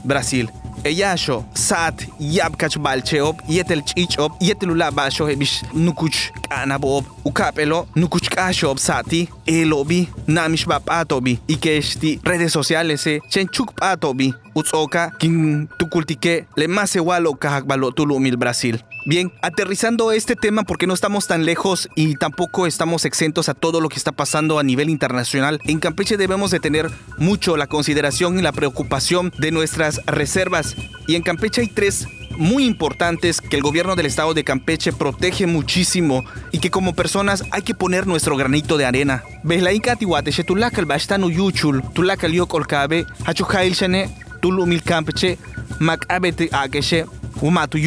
Brasil. 0.04 0.52
Eyasho, 0.86 1.44
Sat, 1.58 1.98
Yabkach 2.20 2.78
Balcheop, 2.78 3.42
Yetel 3.48 3.82
Chichop, 3.82 4.40
Yetelula 4.40 4.92
Basho 4.92 5.26
Hebish 5.26 5.64
Nukuch 5.74 6.32
Kanabob, 6.48 7.04
Ukapelo, 7.26 7.88
Nukuch 7.96 8.30
Kashob 8.30 8.78
Sati, 8.78 9.28
Elobi, 9.48 10.08
Namish 10.28 10.68
Bapatobi, 10.68 11.40
esti 11.50 12.20
redes 12.24 12.54
sociales, 12.54 13.04
Chenchuk 13.32 13.74
Patobi, 13.74 14.32
Utsoka, 14.56 15.12
Kin 15.18 15.68
Tukultike, 15.80 16.46
Le 16.56 16.68
Masewalo 16.68 17.34
Kahakbalo 17.36 17.92
Tulumil 17.92 18.38
Brasil. 18.38 18.80
Bien, 19.08 19.32
aterrizando 19.44 20.12
este 20.12 20.36
tema 20.36 20.64
porque 20.64 20.88
no 20.88 20.96
estamos 20.96 21.28
tan 21.28 21.46
lejos 21.46 21.90
y 21.94 22.16
tampoco 22.16 22.66
estamos 22.66 23.06
exentos 23.06 23.50
a 23.50 23.54
todo 23.54 23.80
lo 23.80 23.88
que 23.88 23.98
está 23.98 24.12
pasando 24.12 24.58
a 24.58 24.64
nivel 24.64 24.90
internacional, 24.90 25.60
en 25.66 25.80
Campeche 25.80 26.18
debemos 26.18 26.50
de 26.50 26.60
tener 26.60 26.90
mucho 27.20 27.56
la 27.56 27.68
consideración 27.68 28.40
y 28.40 28.42
la 28.42 28.52
preocupación 28.52 29.32
de 29.38 29.52
nuestras 29.52 30.04
reservas. 30.08 30.76
Y 31.06 31.14
en 31.14 31.22
Campeche 31.22 31.62
hay 31.62 31.68
tres 31.68 32.08
muy 32.40 32.66
importantes 32.66 33.42
que 33.42 33.56
el 33.58 33.62
gobierno 33.62 33.96
del 33.96 34.08
estado 34.08 34.34
de 34.34 34.44
Campeche 34.44 34.92
protege 34.92 35.46
muchísimo 35.46 36.24
y 36.52 36.58
que 36.58 36.72
como 36.72 36.96
personas 36.96 37.44
hay 37.52 37.62
que 37.62 37.76
poner 37.76 38.08
nuestro 38.08 38.36
granito 38.36 38.76
de 38.76 38.86
arena. 38.86 39.24
Tulakal 40.48 40.86
bastanu 40.86 41.30
yuchul, 41.30 41.84
tulakal 41.94 42.32
yokolkabe, 42.32 43.06
tulumil 44.42 44.82
Campeche, 44.82 45.38
makabete 45.78 46.50
akeshe, 46.52 47.06
umatu 47.40 47.78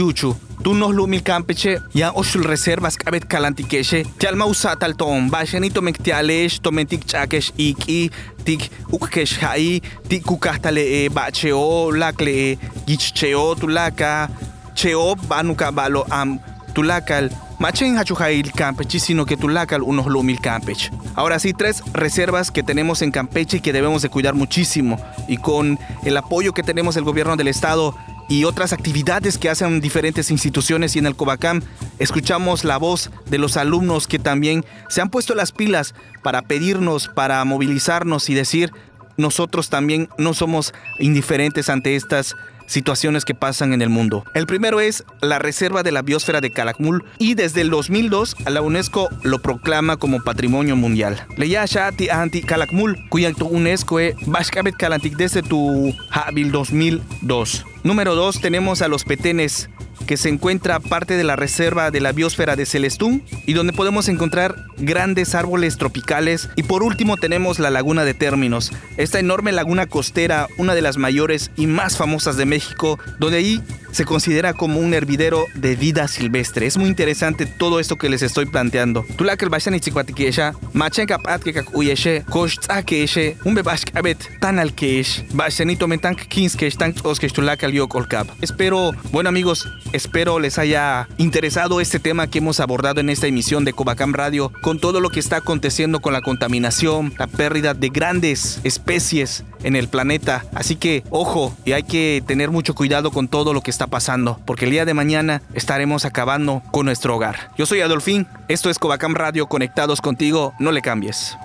tú 0.63 0.75
nos 0.75 0.95
lo 0.95 1.07
mil 1.07 1.23
campeche 1.23 1.79
ya 1.95 2.13
oshul 2.13 2.45
reservas 2.45 2.97
kabet 2.97 3.27
kalantikeshe 3.27 4.05
tialma 4.19 4.47
usata 4.47 4.87
al 4.87 4.97
tom 4.97 5.31
bashani 5.31 5.71
tomek 5.71 6.03
tialesh 6.03 6.61
tomentik 6.61 7.05
chakesh 7.07 7.53
iki 7.57 8.11
tik 8.45 8.71
ukkesh 8.91 9.39
hai 9.41 9.81
tik 10.09 10.25
kukahtale 10.25 11.05
e 11.05 11.09
bacheo 11.09 11.91
lakle 11.93 12.33
e 12.53 12.59
gichcheo 12.87 13.55
tulaka 13.55 14.29
cheo 14.75 15.15
banuka 15.29 15.73
balo 15.73 16.05
am 16.11 16.39
tulakal 16.75 17.31
Machen 17.59 17.99
Hachujail 17.99 18.53
Campeche, 18.53 19.01
sino 19.01 19.27
que 19.27 19.37
Tulacal 19.37 19.83
unos 19.83 20.07
Lumil 20.07 20.41
Campeche. 20.41 20.93
Ahora 21.17 21.41
sí, 21.41 21.53
tres 21.53 21.83
reservas 21.93 22.53
que 22.53 22.63
tenemos 22.63 23.03
en 23.03 23.11
Campeche 23.11 23.57
y 23.57 23.61
que 23.61 23.73
debemos 23.73 24.01
de 24.03 24.09
cuidar 24.09 24.35
muchísimo. 24.35 24.97
Y 25.27 25.39
con 25.39 25.77
el 26.05 26.17
apoyo 26.17 26.55
que 26.55 26.63
tenemos 26.63 26.95
del 26.95 27.03
gobierno 27.03 27.35
del 27.35 27.49
estado 27.49 27.97
y 28.29 28.45
otras 28.45 28.73
actividades 28.73 29.39
que 29.39 29.49
hacen 29.49 29.81
diferentes 29.81 30.31
instituciones 30.31 30.95
y 30.95 30.99
en 30.99 31.07
el 31.07 31.17
Cobacam 31.17 31.63
escuchamos 31.99 32.65
la 32.65 32.77
voz 32.77 33.11
de 33.27 33.39
los 33.39 33.57
alumnos 33.57 34.07
que 34.07 34.19
también 34.19 34.65
se 34.89 35.01
han 35.01 35.11
puesto 35.11 35.35
las 35.35 35.53
pilas 35.53 35.95
para 36.23 36.43
pedirnos, 36.43 37.09
para 37.09 37.45
movilizarnos 37.45 38.29
y 38.29 38.35
decir 38.35 38.73
nosotros 39.17 39.69
también 39.69 40.09
no 40.19 40.35
somos 40.35 40.73
indiferentes 40.99 41.69
ante 41.69 41.97
estas 41.97 42.37
situaciones 42.69 43.25
que 43.25 43.35
pasan 43.35 43.73
en 43.73 43.83
el 43.83 43.89
mundo. 43.89 44.25
El 44.35 44.47
primero 44.47 44.81
es 44.81 45.05
la 45.21 45.41
Reserva 45.41 45.83
de 45.83 45.91
la 45.91 46.03
Biosfera 46.03 46.41
de 46.41 46.51
Calakmul 46.51 47.05
y 47.19 47.35
desde 47.35 47.63
el 47.63 47.71
2002 47.71 48.37
la 48.47 48.63
UNESCO 48.63 49.09
lo 49.23 49.41
proclama 49.41 49.97
como 49.97 50.23
Patrimonio 50.23 50.77
Mundial. 50.77 51.27
Leya 51.37 51.65
ti 51.97 52.09
anti 52.09 52.43
Calakmul, 52.43 52.97
cuya 53.09 53.33
UNESCO 53.41 53.99
es 53.99 54.15
Bashkabet 54.27 54.77
Kalantik 54.77 55.17
desde 55.17 55.43
tu 55.43 55.95
Habil 56.11 56.53
2002. 56.53 57.65
Número 57.83 58.15
2 58.15 58.41
tenemos 58.41 58.83
a 58.83 58.89
los 58.89 59.05
petenes 59.05 59.71
que 60.09 60.17
se 60.17 60.31
encuentra 60.31 60.81
parte 60.81 61.19
de 61.19 61.23
la 61.23 61.37
reserva 61.37 61.91
de 61.91 62.01
la 62.01 62.13
biosfera 62.13 62.57
de 62.57 62.65
Celestún 62.65 63.23
y 63.45 63.53
donde 63.53 63.75
podemos 63.75 64.09
encontrar 64.09 64.57
grandes 64.79 65.35
árboles 65.35 65.77
tropicales. 65.77 66.49
Y 66.57 66.63
por 66.63 66.83
último 66.83 67.19
tenemos 67.19 67.59
la 67.59 67.69
laguna 67.69 68.07
de 68.07 68.15
Términos, 68.15 68.73
esta 68.97 69.21
enorme 69.21 69.53
laguna 69.53 69.87
costera, 69.87 70.49
una 70.57 70.75
de 70.75 70.81
las 70.81 70.97
mayores 70.97 71.51
y 71.57 71.67
más 71.67 71.99
famosas 71.99 72.39
de 72.39 72.47
México, 72.47 72.99
donde 73.19 73.37
ahí 73.37 73.63
se 73.93 74.05
considera 74.05 74.55
como 74.55 74.81
un 74.81 74.95
hervidero 74.95 75.45
de 75.55 75.77
vida 75.77 76.09
silvestre. 76.09 76.67
Es 76.67 76.79
muy 76.79 76.89
interesante 76.89 77.47
todo 77.47 77.79
esto 77.79 77.97
que 77.97 78.09
les 78.09 78.23
estoy 78.23 78.47
planteando. 78.47 79.05
Tulakal 79.17 79.51
bashan 79.51 79.79
chikwatikiesha, 79.79 80.55
machen 80.73 81.07
kapat 81.07 81.43
que 81.43 81.53
kakuyeshe, 81.53 82.25
kosh 82.31 82.59
tzakeshe, 82.59 83.37
un 83.45 83.55
bebashkabet 83.55 84.19
tan 84.41 84.59
alkesh, 84.59 85.25
bashanito 85.35 85.87
metank 85.87 86.29
kinskesh 86.29 86.77
tan 86.77 86.95
oskesh 87.03 87.33
tulakal 87.33 87.73
yokolkab. 87.73 88.27
Espero, 88.41 88.93
bueno 89.13 89.29
amigos, 89.29 89.69
espero 89.99 90.39
les 90.39 90.59
haya 90.59 91.09
interesado 91.17 91.81
este 91.81 91.99
tema 91.99 92.29
que 92.29 92.39
hemos 92.39 92.61
abordado 92.61 93.01
en 93.01 93.11
esta 93.11 93.27
emisión 93.27 93.65
de 93.65 93.73
Cobacam 93.73 94.15
Radio, 94.15 94.53
con 94.63 94.79
todo 94.79 95.01
lo 95.01 95.11
que 95.11 95.19
está 95.19 95.39
aconteciendo 95.39 96.01
con 96.01 96.13
la 96.13 96.23
contaminación, 96.23 97.13
la 97.19 97.27
pérdida 97.27 97.75
de 97.75 97.89
grandes 97.89 98.61
especies 98.63 99.45
en 99.65 99.75
el 99.75 99.89
planeta. 99.89 100.45
Así 100.55 100.77
que, 100.77 101.03
ojo, 101.11 101.53
y 101.65 101.73
hay 101.73 101.83
que 101.83 102.23
tener 102.27 102.51
mucho 102.51 102.77
cuidado 102.77 103.11
con 103.11 103.27
todo 103.27 103.53
lo 103.53 103.61
que 103.61 103.73
está 103.73 103.89
pasando, 103.89 104.41
porque 104.47 104.67
el 104.67 104.71
día 104.71 104.85
de 104.85 104.95
mañana 104.95 105.43
estaremos 105.53 106.05
acabando 106.05 106.63
con 106.71 106.87
nuestro 106.87 107.17
hogar. 107.17 107.51
Yo 107.59 107.67
soy 107.67 107.81
Adolfín, 107.81 108.29
esto 108.47 108.71
es 108.71 108.79
Covacam 108.79 109.17
Radio, 109.17 109.49
conectados 109.49 110.01
contigo, 110.01 110.55
no 110.61 110.71
le 110.71 110.81
cambies. 110.81 111.37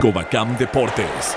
Covacam 0.00 0.56
Deportes. 0.56 1.36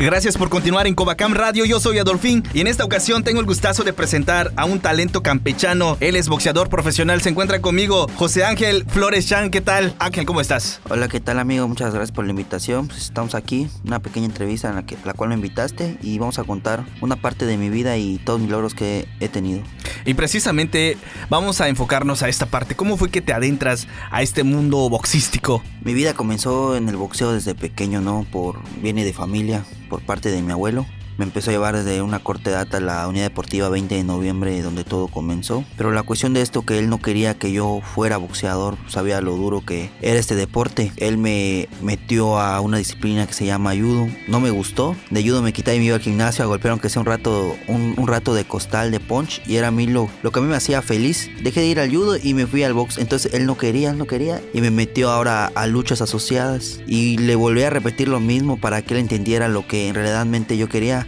Gracias 0.00 0.38
por 0.38 0.48
continuar 0.48 0.86
en 0.86 0.94
Covacam 0.94 1.34
Radio. 1.34 1.64
Yo 1.64 1.80
soy 1.80 1.98
Adolfín 1.98 2.44
y 2.54 2.60
en 2.60 2.68
esta 2.68 2.84
ocasión 2.84 3.24
tengo 3.24 3.40
el 3.40 3.46
gustazo 3.46 3.82
de 3.82 3.92
presentar 3.92 4.52
a 4.54 4.64
un 4.64 4.78
talento 4.78 5.24
campechano. 5.24 5.96
Él 5.98 6.14
es 6.14 6.28
boxeador 6.28 6.68
profesional. 6.68 7.20
Se 7.20 7.30
encuentra 7.30 7.60
conmigo 7.60 8.06
José 8.14 8.44
Ángel 8.44 8.84
Flores 8.86 9.26
Chan. 9.26 9.50
¿Qué 9.50 9.60
tal? 9.60 9.96
Ángel, 9.98 10.24
¿cómo 10.24 10.40
estás? 10.40 10.80
Hola, 10.88 11.08
¿qué 11.08 11.18
tal 11.18 11.40
amigo? 11.40 11.66
Muchas 11.66 11.92
gracias 11.92 12.14
por 12.14 12.24
la 12.26 12.30
invitación. 12.30 12.86
Pues 12.86 13.00
estamos 13.02 13.34
aquí, 13.34 13.66
una 13.84 13.98
pequeña 13.98 14.26
entrevista 14.26 14.68
en 14.68 14.76
la, 14.76 14.86
que, 14.86 14.96
la 15.04 15.14
cual 15.14 15.30
me 15.30 15.34
invitaste 15.34 15.98
y 16.00 16.16
vamos 16.20 16.38
a 16.38 16.44
contar 16.44 16.84
una 17.00 17.16
parte 17.16 17.44
de 17.44 17.56
mi 17.56 17.68
vida 17.68 17.96
y 17.96 18.18
todos 18.18 18.38
mis 18.38 18.50
logros 18.50 18.74
que 18.74 19.08
he 19.18 19.28
tenido. 19.28 19.62
Y 20.04 20.14
precisamente 20.14 20.96
vamos 21.28 21.60
a 21.60 21.68
enfocarnos 21.68 22.22
a 22.22 22.28
esta 22.28 22.46
parte. 22.46 22.76
¿Cómo 22.76 22.96
fue 22.96 23.10
que 23.10 23.20
te 23.20 23.32
adentras 23.32 23.88
a 24.12 24.22
este 24.22 24.44
mundo 24.44 24.88
boxístico? 24.88 25.60
Mi 25.82 25.92
vida 25.92 26.14
comenzó 26.14 26.76
en 26.76 26.88
el 26.88 26.96
boxeo 26.96 27.32
desde 27.32 27.56
pequeño, 27.56 28.00
¿no? 28.00 28.24
Por 28.30 28.60
viene 28.80 29.04
de 29.04 29.12
familia, 29.12 29.64
por 29.88 30.02
parte 30.02 30.30
de 30.30 30.42
mi 30.42 30.52
abuelo. 30.52 30.86
Me 31.18 31.24
empezó 31.24 31.50
a 31.50 31.52
llevar 31.52 31.76
desde 31.76 32.00
una 32.00 32.20
corta 32.20 32.50
edad 32.50 32.72
a 32.76 32.78
la 32.78 33.08
unidad 33.08 33.24
deportiva 33.24 33.68
20 33.68 33.92
de 33.92 34.04
noviembre 34.04 34.62
donde 34.62 34.84
todo 34.84 35.08
comenzó. 35.08 35.64
Pero 35.76 35.90
la 35.90 36.04
cuestión 36.04 36.32
de 36.32 36.42
esto 36.42 36.62
que 36.62 36.78
él 36.78 36.88
no 36.88 37.02
quería 37.02 37.34
que 37.34 37.50
yo 37.50 37.80
fuera 37.82 38.18
boxeador, 38.18 38.76
sabía 38.86 39.20
lo 39.20 39.34
duro 39.34 39.60
que 39.66 39.90
era 40.00 40.20
este 40.20 40.36
deporte. 40.36 40.92
Él 40.96 41.18
me 41.18 41.68
metió 41.82 42.38
a 42.38 42.60
una 42.60 42.78
disciplina 42.78 43.26
que 43.26 43.32
se 43.32 43.46
llama 43.46 43.74
judo. 43.74 44.06
No 44.28 44.38
me 44.38 44.50
gustó. 44.50 44.94
De 45.10 45.24
judo 45.24 45.42
me 45.42 45.52
quité 45.52 45.74
y 45.74 45.80
me 45.80 45.86
iba 45.86 45.96
al 45.96 46.02
gimnasio 46.02 46.44
a 46.44 46.46
golpear 46.46 46.70
aunque 46.70 46.88
sea 46.88 47.00
un 47.00 47.06
rato, 47.06 47.56
un, 47.66 47.94
un 47.96 48.06
rato 48.06 48.32
de 48.32 48.44
costal 48.44 48.92
de 48.92 49.00
punch. 49.00 49.42
Y 49.44 49.56
era 49.56 49.68
a 49.68 49.72
mí 49.72 49.88
lo, 49.88 50.08
lo 50.22 50.30
que 50.30 50.38
a 50.38 50.42
mí 50.42 50.46
me 50.46 50.54
hacía 50.54 50.82
feliz. 50.82 51.28
Dejé 51.42 51.62
de 51.62 51.66
ir 51.66 51.80
al 51.80 51.90
judo 51.90 52.16
y 52.16 52.34
me 52.34 52.46
fui 52.46 52.62
al 52.62 52.74
box. 52.74 52.96
Entonces 52.96 53.34
él 53.34 53.44
no 53.44 53.58
quería, 53.58 53.90
él 53.90 53.98
no 53.98 54.06
quería. 54.06 54.40
Y 54.54 54.60
me 54.60 54.70
metió 54.70 55.10
ahora 55.10 55.50
a 55.56 55.66
luchas 55.66 56.00
asociadas. 56.00 56.78
Y 56.86 57.18
le 57.18 57.34
volví 57.34 57.64
a 57.64 57.70
repetir 57.70 58.06
lo 58.06 58.20
mismo 58.20 58.56
para 58.56 58.82
que 58.82 58.94
él 58.94 59.00
entendiera 59.00 59.48
lo 59.48 59.66
que 59.66 59.88
en 59.88 59.96
realidad 59.96 60.24
yo 60.56 60.68
quería. 60.68 61.07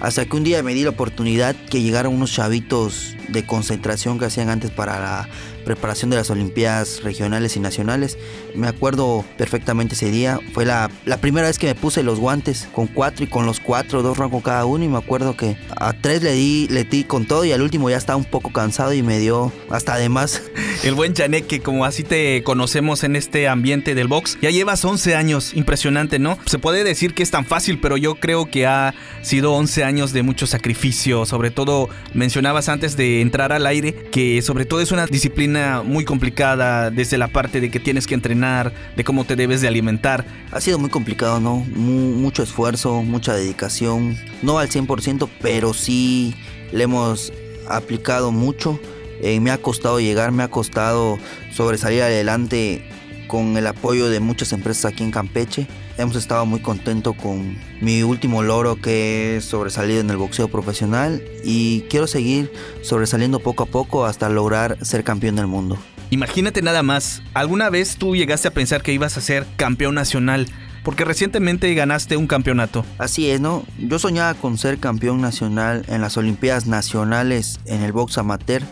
Hasta 0.00 0.24
que 0.24 0.36
un 0.36 0.44
día 0.44 0.62
me 0.62 0.74
di 0.74 0.82
la 0.82 0.90
oportunidad 0.90 1.54
que 1.70 1.80
llegaron 1.80 2.14
unos 2.14 2.32
chavitos 2.32 3.16
de 3.28 3.46
concentración 3.46 4.18
que 4.18 4.26
hacían 4.26 4.50
antes 4.50 4.70
para 4.70 5.00
la 5.00 5.28
preparación 5.64 6.10
de 6.10 6.16
las 6.16 6.30
Olimpiadas 6.30 7.02
regionales 7.02 7.56
y 7.56 7.60
nacionales. 7.60 8.18
Me 8.54 8.66
acuerdo 8.66 9.24
perfectamente 9.38 9.94
ese 9.94 10.10
día. 10.10 10.40
Fue 10.52 10.64
la, 10.64 10.90
la 11.04 11.18
primera 11.18 11.46
vez 11.46 11.58
que 11.58 11.68
me 11.68 11.74
puse 11.74 12.02
los 12.02 12.18
guantes 12.18 12.68
con 12.72 12.86
cuatro 12.86 13.24
y 13.24 13.28
con 13.28 13.46
los 13.46 13.60
cuatro, 13.60 14.02
dos 14.02 14.18
rangos 14.18 14.42
cada 14.42 14.64
uno. 14.64 14.84
Y 14.84 14.88
me 14.88 14.98
acuerdo 14.98 15.36
que 15.36 15.56
a 15.76 15.92
tres 15.92 16.22
le 16.22 16.32
di, 16.32 16.68
le 16.68 16.84
di 16.84 17.04
con 17.04 17.26
todo 17.26 17.44
y 17.44 17.52
al 17.52 17.62
último 17.62 17.88
ya 17.90 17.96
estaba 17.96 18.16
un 18.16 18.24
poco 18.24 18.52
cansado 18.52 18.92
y 18.92 19.02
me 19.02 19.18
dio 19.18 19.52
hasta 19.70 19.94
además. 19.94 20.42
El 20.82 20.94
buen 20.94 21.12
que 21.14 21.60
como 21.60 21.84
así 21.84 22.02
te 22.02 22.42
conocemos 22.42 23.04
en 23.04 23.14
este 23.14 23.46
ambiente 23.46 23.94
del 23.94 24.08
box, 24.08 24.38
ya 24.42 24.50
llevas 24.50 24.84
11 24.84 25.14
años. 25.14 25.54
Impresionante, 25.54 26.18
¿no? 26.18 26.38
Se 26.46 26.58
puede 26.58 26.82
decir 26.82 27.14
que 27.14 27.22
es 27.22 27.30
tan 27.30 27.44
fácil, 27.46 27.78
pero 27.78 27.96
yo 27.96 28.16
creo 28.16 28.46
que 28.50 28.66
ha 28.66 28.92
sido 29.22 29.52
11 29.52 29.81
años 29.84 30.12
de 30.12 30.22
mucho 30.22 30.46
sacrificio. 30.46 31.26
Sobre 31.26 31.50
todo, 31.50 31.88
mencionabas 32.14 32.68
antes 32.68 32.96
de 32.96 33.20
entrar 33.20 33.52
al 33.52 33.66
aire 33.66 33.94
que 34.10 34.42
sobre 34.42 34.64
todo 34.64 34.80
es 34.80 34.92
una 34.92 35.06
disciplina 35.06 35.82
muy 35.82 36.04
complicada 36.04 36.90
desde 36.90 37.18
la 37.18 37.28
parte 37.28 37.60
de 37.60 37.70
que 37.70 37.80
tienes 37.80 38.06
que 38.06 38.14
entrenar, 38.14 38.72
de 38.96 39.04
cómo 39.04 39.24
te 39.24 39.36
debes 39.36 39.60
de 39.60 39.68
alimentar. 39.68 40.24
Ha 40.50 40.60
sido 40.60 40.78
muy 40.78 40.90
complicado, 40.90 41.40
¿no? 41.40 41.56
mucho 41.56 42.42
esfuerzo, 42.42 43.02
mucha 43.02 43.34
dedicación, 43.34 44.16
no 44.42 44.58
al 44.58 44.68
100%, 44.68 45.28
pero 45.40 45.74
sí 45.74 46.34
le 46.72 46.84
hemos 46.84 47.32
aplicado 47.68 48.32
mucho. 48.32 48.80
Eh, 49.20 49.40
me 49.40 49.50
ha 49.50 49.58
costado 49.58 50.00
llegar, 50.00 50.32
me 50.32 50.42
ha 50.42 50.48
costado 50.48 51.18
sobresalir 51.52 52.02
adelante 52.02 52.84
con 53.28 53.56
el 53.56 53.66
apoyo 53.66 54.10
de 54.10 54.20
muchas 54.20 54.52
empresas 54.52 54.92
aquí 54.92 55.04
en 55.04 55.10
Campeche. 55.10 55.66
Hemos 55.98 56.16
estado 56.16 56.46
muy 56.46 56.60
contentos 56.60 57.14
con 57.14 57.58
mi 57.82 58.02
último 58.02 58.42
logro 58.42 58.76
que 58.76 59.36
es 59.36 59.44
sobresalido 59.44 60.00
en 60.00 60.08
el 60.08 60.16
boxeo 60.16 60.48
profesional 60.48 61.22
y 61.44 61.82
quiero 61.90 62.06
seguir 62.06 62.50
sobresaliendo 62.80 63.40
poco 63.40 63.64
a 63.64 63.66
poco 63.66 64.06
hasta 64.06 64.30
lograr 64.30 64.78
ser 64.82 65.04
campeón 65.04 65.36
del 65.36 65.48
mundo. 65.48 65.76
Imagínate 66.08 66.62
nada 66.62 66.82
más, 66.82 67.22
¿alguna 67.34 67.68
vez 67.68 67.96
tú 67.96 68.16
llegaste 68.16 68.48
a 68.48 68.52
pensar 68.52 68.82
que 68.82 68.94
ibas 68.94 69.18
a 69.18 69.20
ser 69.20 69.46
campeón 69.56 69.94
nacional? 69.94 70.48
Porque 70.82 71.04
recientemente 71.04 71.72
ganaste 71.74 72.16
un 72.16 72.26
campeonato. 72.26 72.84
Así 72.98 73.30
es, 73.30 73.40
¿no? 73.40 73.62
Yo 73.78 73.98
soñaba 73.98 74.32
con 74.34 74.56
ser 74.56 74.78
campeón 74.78 75.20
nacional 75.20 75.84
en 75.88 76.00
las 76.00 76.16
Olimpiadas 76.16 76.66
Nacionales 76.66 77.60
en 77.66 77.82
el 77.82 77.92
box 77.92 78.16
amateur. 78.16 78.62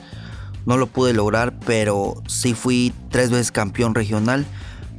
No 0.65 0.79
lo 0.79 0.87
pude 0.87 1.13
lograr, 1.13 1.59
pero 1.67 2.15
sí 2.27 2.55
fui 2.55 2.93
tres 3.11 3.31
veces 3.31 3.53
campeón 3.53 3.95
regional 3.95 4.47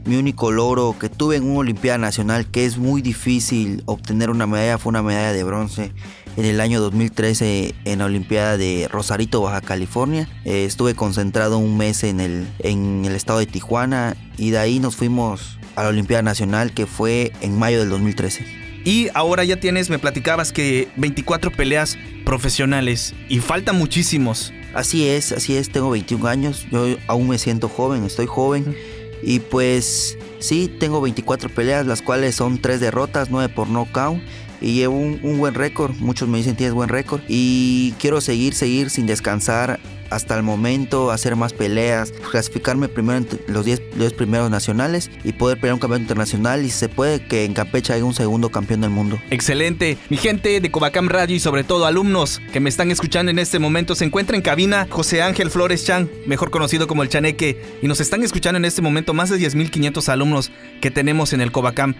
mi 0.05 0.15
único 0.15 0.51
logro 0.51 0.95
que 0.99 1.09
tuve 1.09 1.35
en 1.35 1.43
una 1.43 1.59
Olimpiada 1.59 1.97
Nacional, 1.97 2.47
que 2.47 2.65
es 2.65 2.77
muy 2.77 3.01
difícil 3.01 3.83
obtener 3.85 4.29
una 4.29 4.47
medalla, 4.47 4.77
fue 4.77 4.89
una 4.89 5.03
medalla 5.03 5.33
de 5.33 5.43
bronce 5.43 5.91
en 6.37 6.45
el 6.45 6.61
año 6.61 6.79
2013 6.81 7.75
en 7.85 7.99
la 7.99 8.05
Olimpiada 8.05 8.57
de 8.57 8.87
Rosarito, 8.91 9.41
Baja 9.41 9.61
California. 9.61 10.27
Eh, 10.45 10.65
estuve 10.65 10.95
concentrado 10.95 11.57
un 11.57 11.77
mes 11.77 12.03
en 12.03 12.19
el, 12.19 12.47
en 12.59 13.05
el 13.05 13.15
estado 13.15 13.39
de 13.39 13.45
Tijuana 13.45 14.15
y 14.37 14.51
de 14.51 14.57
ahí 14.57 14.79
nos 14.79 14.95
fuimos 14.95 15.59
a 15.75 15.83
la 15.83 15.89
Olimpiada 15.89 16.23
Nacional 16.23 16.73
que 16.73 16.85
fue 16.85 17.31
en 17.41 17.57
mayo 17.57 17.79
del 17.79 17.89
2013. 17.89 18.61
Y 18.83 19.09
ahora 19.13 19.43
ya 19.43 19.59
tienes, 19.59 19.89
me 19.89 19.99
platicabas 19.99 20.51
que 20.51 20.87
24 20.97 21.51
peleas 21.51 21.97
profesionales 22.25 23.13
y 23.29 23.39
faltan 23.39 23.77
muchísimos. 23.77 24.53
Así 24.73 25.07
es, 25.07 25.31
así 25.33 25.55
es, 25.55 25.69
tengo 25.69 25.89
21 25.91 26.27
años, 26.27 26.65
yo 26.71 26.85
aún 27.07 27.27
me 27.27 27.37
siento 27.37 27.67
joven, 27.67 28.05
estoy 28.05 28.25
joven. 28.25 28.75
Y 29.23 29.39
pues 29.39 30.17
sí, 30.39 30.67
tengo 30.79 31.01
24 31.01 31.49
peleas, 31.49 31.85
las 31.85 32.01
cuales 32.01 32.35
son 32.35 32.59
3 32.59 32.79
derrotas, 32.79 33.29
9 33.29 33.53
por 33.53 33.69
knockout. 33.69 34.21
Y 34.61 34.75
llevo 34.75 34.95
un, 34.95 35.37
buen 35.39 35.55
récord, 35.55 35.95
muchos 35.97 36.29
me 36.29 36.37
dicen 36.37 36.55
tienes 36.55 36.73
buen 36.73 36.89
récord. 36.89 37.21
Y 37.27 37.93
quiero 37.99 38.21
seguir, 38.21 38.53
seguir 38.53 38.89
sin 38.89 39.07
descansar 39.07 39.79
hasta 40.11 40.37
el 40.37 40.43
momento, 40.43 41.09
hacer 41.09 41.35
más 41.35 41.53
peleas, 41.53 42.11
clasificarme 42.29 42.87
primero 42.87 43.17
entre 43.17 43.39
los 43.47 43.65
10 43.65 44.13
primeros 44.13 44.51
nacionales 44.51 45.09
y 45.23 45.31
poder 45.31 45.57
pelear 45.57 45.73
un 45.73 45.79
campeonato 45.79 46.03
internacional 46.03 46.63
y 46.63 46.69
se 46.69 46.89
puede 46.89 47.25
que 47.25 47.45
en 47.45 47.53
Campeche 47.53 47.93
haya 47.93 48.05
un 48.05 48.13
segundo 48.13 48.49
campeón 48.49 48.81
del 48.81 48.89
mundo. 48.91 49.17
Excelente. 49.31 49.97
Mi 50.09 50.17
gente 50.17 50.59
de 50.59 50.71
Covacam 50.71 51.07
Radio 51.07 51.35
y 51.35 51.39
sobre 51.39 51.63
todo 51.63 51.85
alumnos 51.85 52.41
que 52.51 52.59
me 52.59 52.69
están 52.69 52.91
escuchando 52.91 53.31
en 53.31 53.39
este 53.39 53.57
momento, 53.57 53.95
se 53.95 54.05
encuentra 54.05 54.35
en 54.35 54.41
cabina 54.41 54.85
José 54.89 55.21
Ángel 55.21 55.49
Flores 55.49 55.85
Chan, 55.85 56.09
mejor 56.27 56.51
conocido 56.51 56.87
como 56.87 57.03
el 57.03 57.09
Chaneque, 57.09 57.61
y 57.81 57.87
nos 57.87 58.01
están 58.01 58.21
escuchando 58.23 58.57
en 58.57 58.65
este 58.65 58.81
momento 58.81 59.13
más 59.13 59.29
de 59.29 59.37
10.500 59.37 60.09
alumnos 60.09 60.51
que 60.81 60.91
tenemos 60.91 61.31
en 61.33 61.41
el 61.41 61.51
Covacam. 61.51 61.95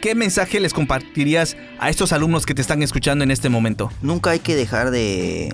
¿Qué 0.00 0.14
mensaje 0.14 0.60
les 0.60 0.72
compartirías 0.72 1.56
a 1.78 1.90
estos 1.90 2.12
alumnos 2.12 2.46
que 2.46 2.54
te 2.54 2.60
están 2.60 2.82
escuchando 2.82 3.24
en 3.24 3.30
este 3.30 3.48
momento? 3.48 3.90
Nunca 4.02 4.30
hay 4.30 4.38
que 4.38 4.54
dejar 4.54 4.90
de 4.90 5.52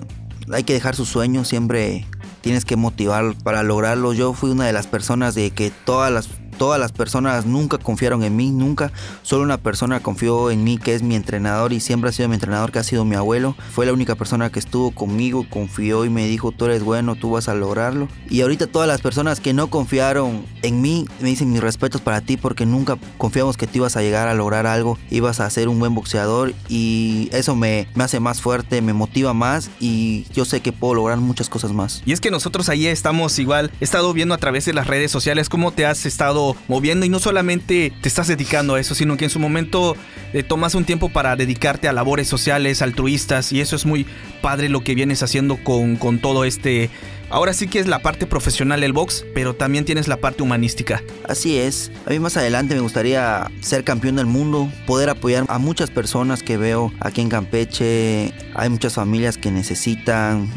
hay 0.51 0.63
que 0.63 0.73
dejar 0.73 0.95
sus 0.95 1.09
sueños, 1.09 1.47
siempre 1.47 2.05
tienes 2.41 2.65
que 2.65 2.75
motivar 2.75 3.35
para 3.43 3.63
lograrlo. 3.63 4.13
Yo 4.13 4.33
fui 4.33 4.51
una 4.51 4.65
de 4.65 4.73
las 4.73 4.87
personas 4.87 5.35
de 5.35 5.51
que 5.51 5.71
todas 5.71 6.11
las 6.11 6.27
todas 6.53 6.79
las 6.79 6.91
personas 6.91 7.45
nunca 7.45 7.77
confiaron 7.77 8.23
en 8.23 8.35
mí, 8.35 8.51
nunca. 8.51 8.91
Solo 9.21 9.43
una 9.43 9.57
persona 9.57 9.99
confió 10.01 10.51
en 10.51 10.63
mí, 10.63 10.77
que 10.77 10.95
es 10.95 11.03
mi 11.03 11.15
entrenador 11.15 11.73
y 11.73 11.79
siempre 11.79 12.09
ha 12.09 12.13
sido 12.13 12.29
mi 12.29 12.35
entrenador, 12.35 12.71
que 12.71 12.79
ha 12.79 12.83
sido 12.83 13.05
mi 13.05 13.15
abuelo. 13.15 13.55
Fue 13.71 13.85
la 13.85 13.93
única 13.93 14.15
persona 14.15 14.51
que 14.51 14.59
estuvo 14.59 14.91
conmigo, 14.91 15.45
confió 15.49 16.05
y 16.05 16.09
me 16.09 16.25
dijo, 16.27 16.51
tú 16.51 16.65
eres 16.65 16.83
bueno, 16.83 17.15
tú 17.15 17.31
vas 17.31 17.49
a 17.49 17.55
lograrlo. 17.55 18.07
Y 18.29 18.41
ahorita 18.41 18.67
todas 18.67 18.87
las 18.87 19.01
personas 19.01 19.39
que 19.39 19.53
no 19.53 19.67
confiaron 19.67 20.45
en 20.61 20.81
mí, 20.81 21.05
me 21.19 21.29
dicen 21.29 21.51
mis 21.51 21.61
respetos 21.61 22.01
para 22.01 22.21
ti 22.21 22.37
porque 22.37 22.65
nunca 22.65 22.97
confiamos 23.17 23.57
que 23.57 23.67
tú 23.67 23.79
ibas 23.79 23.97
a 23.97 24.01
llegar 24.01 24.27
a 24.27 24.33
lograr 24.33 24.67
algo, 24.67 24.97
ibas 25.09 25.39
a 25.39 25.49
ser 25.49 25.67
un 25.67 25.79
buen 25.79 25.95
boxeador 25.95 26.53
y 26.69 27.29
eso 27.31 27.55
me, 27.55 27.87
me 27.95 28.03
hace 28.03 28.19
más 28.19 28.41
fuerte, 28.41 28.81
me 28.81 28.93
motiva 28.93 29.33
más 29.33 29.69
y 29.79 30.25
yo 30.33 30.45
sé 30.45 30.61
que 30.61 30.71
puedo 30.71 30.95
lograr 30.95 31.17
muchas 31.17 31.49
cosas 31.49 31.73
más. 31.73 32.01
Y 32.05 32.13
es 32.13 32.21
que 32.21 32.31
nosotros 32.31 32.69
ahí 32.69 32.87
estamos 32.87 33.37
igual, 33.39 33.71
he 33.79 33.83
estado 33.83 34.13
viendo 34.13 34.33
a 34.33 34.37
través 34.37 34.65
de 34.65 34.73
las 34.73 34.87
redes 34.87 35.11
sociales 35.11 35.49
cómo 35.49 35.71
te 35.71 35.85
has 35.85 36.05
estado 36.05 36.52
moviendo 36.67 37.05
y 37.05 37.09
no 37.09 37.19
solamente 37.19 37.93
te 38.01 38.07
estás 38.07 38.27
dedicando 38.27 38.75
a 38.75 38.79
eso, 38.79 38.95
sino 38.95 39.17
que 39.17 39.25
en 39.25 39.29
su 39.29 39.39
momento 39.39 39.95
eh, 40.33 40.43
tomas 40.43 40.75
un 40.75 40.85
tiempo 40.85 41.09
para 41.09 41.35
dedicarte 41.35 41.87
a 41.87 41.93
labores 41.93 42.27
sociales, 42.27 42.81
altruistas 42.81 43.51
y 43.51 43.61
eso 43.61 43.75
es 43.75 43.85
muy 43.85 44.05
padre 44.41 44.69
lo 44.69 44.83
que 44.83 44.95
vienes 44.95 45.23
haciendo 45.23 45.57
con, 45.63 45.95
con 45.95 46.19
todo 46.19 46.45
este... 46.45 46.89
Ahora 47.29 47.53
sí 47.53 47.67
que 47.67 47.79
es 47.79 47.87
la 47.87 47.97
parte 47.99 48.27
profesional 48.27 48.81
del 48.81 48.93
box, 48.93 49.25
pero 49.33 49.55
también 49.55 49.85
tienes 49.85 50.07
la 50.07 50.17
parte 50.17 50.43
humanística. 50.43 51.01
Así 51.27 51.57
es. 51.57 51.91
A 52.05 52.11
mí 52.11 52.19
más 52.19 52.37
adelante 52.37 52.75
me 52.75 52.81
gustaría 52.81 53.49
ser 53.59 53.83
campeón 53.83 54.17
del 54.17 54.27
mundo, 54.27 54.71
poder 54.85 55.09
apoyar 55.09 55.45
a 55.47 55.57
muchas 55.57 55.89
personas 55.89 56.43
que 56.43 56.57
veo 56.57 56.93
aquí 56.99 57.21
en 57.21 57.29
Campeche. 57.29 58.31
Hay 58.53 58.69
muchas 58.69 58.93
familias 58.93 59.39
que 59.39 59.49
necesitan. 59.49 60.47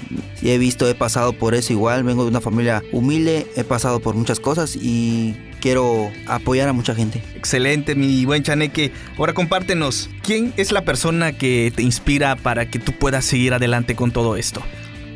He 0.42 0.58
visto, 0.58 0.86
he 0.86 0.94
pasado 0.94 1.32
por 1.32 1.54
eso 1.54 1.72
igual. 1.72 2.04
Vengo 2.04 2.24
de 2.24 2.30
una 2.30 2.42
familia 2.42 2.82
humilde, 2.92 3.46
he 3.56 3.64
pasado 3.64 4.00
por 4.00 4.14
muchas 4.14 4.38
cosas 4.38 4.76
y 4.76 5.34
quiero 5.66 6.12
apoyar 6.26 6.68
a 6.68 6.72
mucha 6.72 6.94
gente. 6.94 7.20
Excelente, 7.34 7.96
mi 7.96 8.24
buen 8.24 8.44
Chaneque. 8.44 8.92
Ahora 9.18 9.32
compártenos, 9.32 10.08
¿quién 10.22 10.54
es 10.56 10.70
la 10.70 10.84
persona 10.84 11.32
que 11.32 11.72
te 11.74 11.82
inspira 11.82 12.36
para 12.36 12.70
que 12.70 12.78
tú 12.78 12.92
puedas 12.92 13.24
seguir 13.24 13.52
adelante 13.52 13.96
con 13.96 14.12
todo 14.12 14.36
esto? 14.36 14.62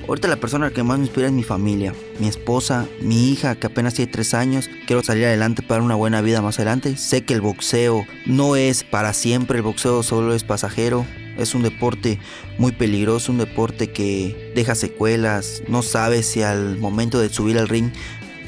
Ahorita 0.09 0.27
la 0.27 0.39
persona 0.39 0.73
que 0.73 0.83
más 0.83 0.99
me 0.99 1.05
inspira 1.05 1.29
es 1.29 1.33
mi 1.33 1.45
familia, 1.45 1.95
mi 2.19 2.27
esposa, 2.27 2.89
mi 3.01 3.31
hija 3.31 3.55
que 3.55 3.69
apenas 3.69 3.95
tiene 3.95 4.11
tres 4.11 4.35
años. 4.35 4.69
Quiero 4.89 5.05
salir 5.05 5.27
adelante 5.27 5.63
para 5.63 5.85
una 5.85 5.95
buena 5.95 6.21
vida 6.21 6.43
más 6.43 6.59
adelante. 6.59 6.97
Sé 6.97 7.23
que 7.23 7.35
el 7.35 7.43
boxeo 7.43 8.05
no 8.27 8.57
es 8.57 8.83
para 8.83 9.13
siempre, 9.13 9.59
el 9.59 9.63
boxeo 9.63 10.03
solo 10.03 10.35
es 10.35 10.43
pasajero. 10.43 11.07
Es 11.39 11.55
un 11.55 11.63
deporte 11.63 12.19
muy 12.59 12.73
peligroso, 12.73 13.31
un 13.31 13.39
deporte 13.39 13.93
que 13.93 14.53
deja 14.57 14.75
secuelas. 14.75 15.63
No 15.69 15.83
sabes 15.83 16.27
si 16.27 16.43
al 16.43 16.77
momento 16.77 17.21
de 17.21 17.29
subir 17.29 17.57
al 17.57 17.69
ring 17.69 17.93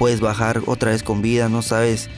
puedes 0.03 0.21
bajar 0.21 0.63
otra 0.67 0.91
vez 0.91 1.05
con 1.05 1.23
vida, 1.23 1.49
no 1.49 1.63
sabes 1.63 2.11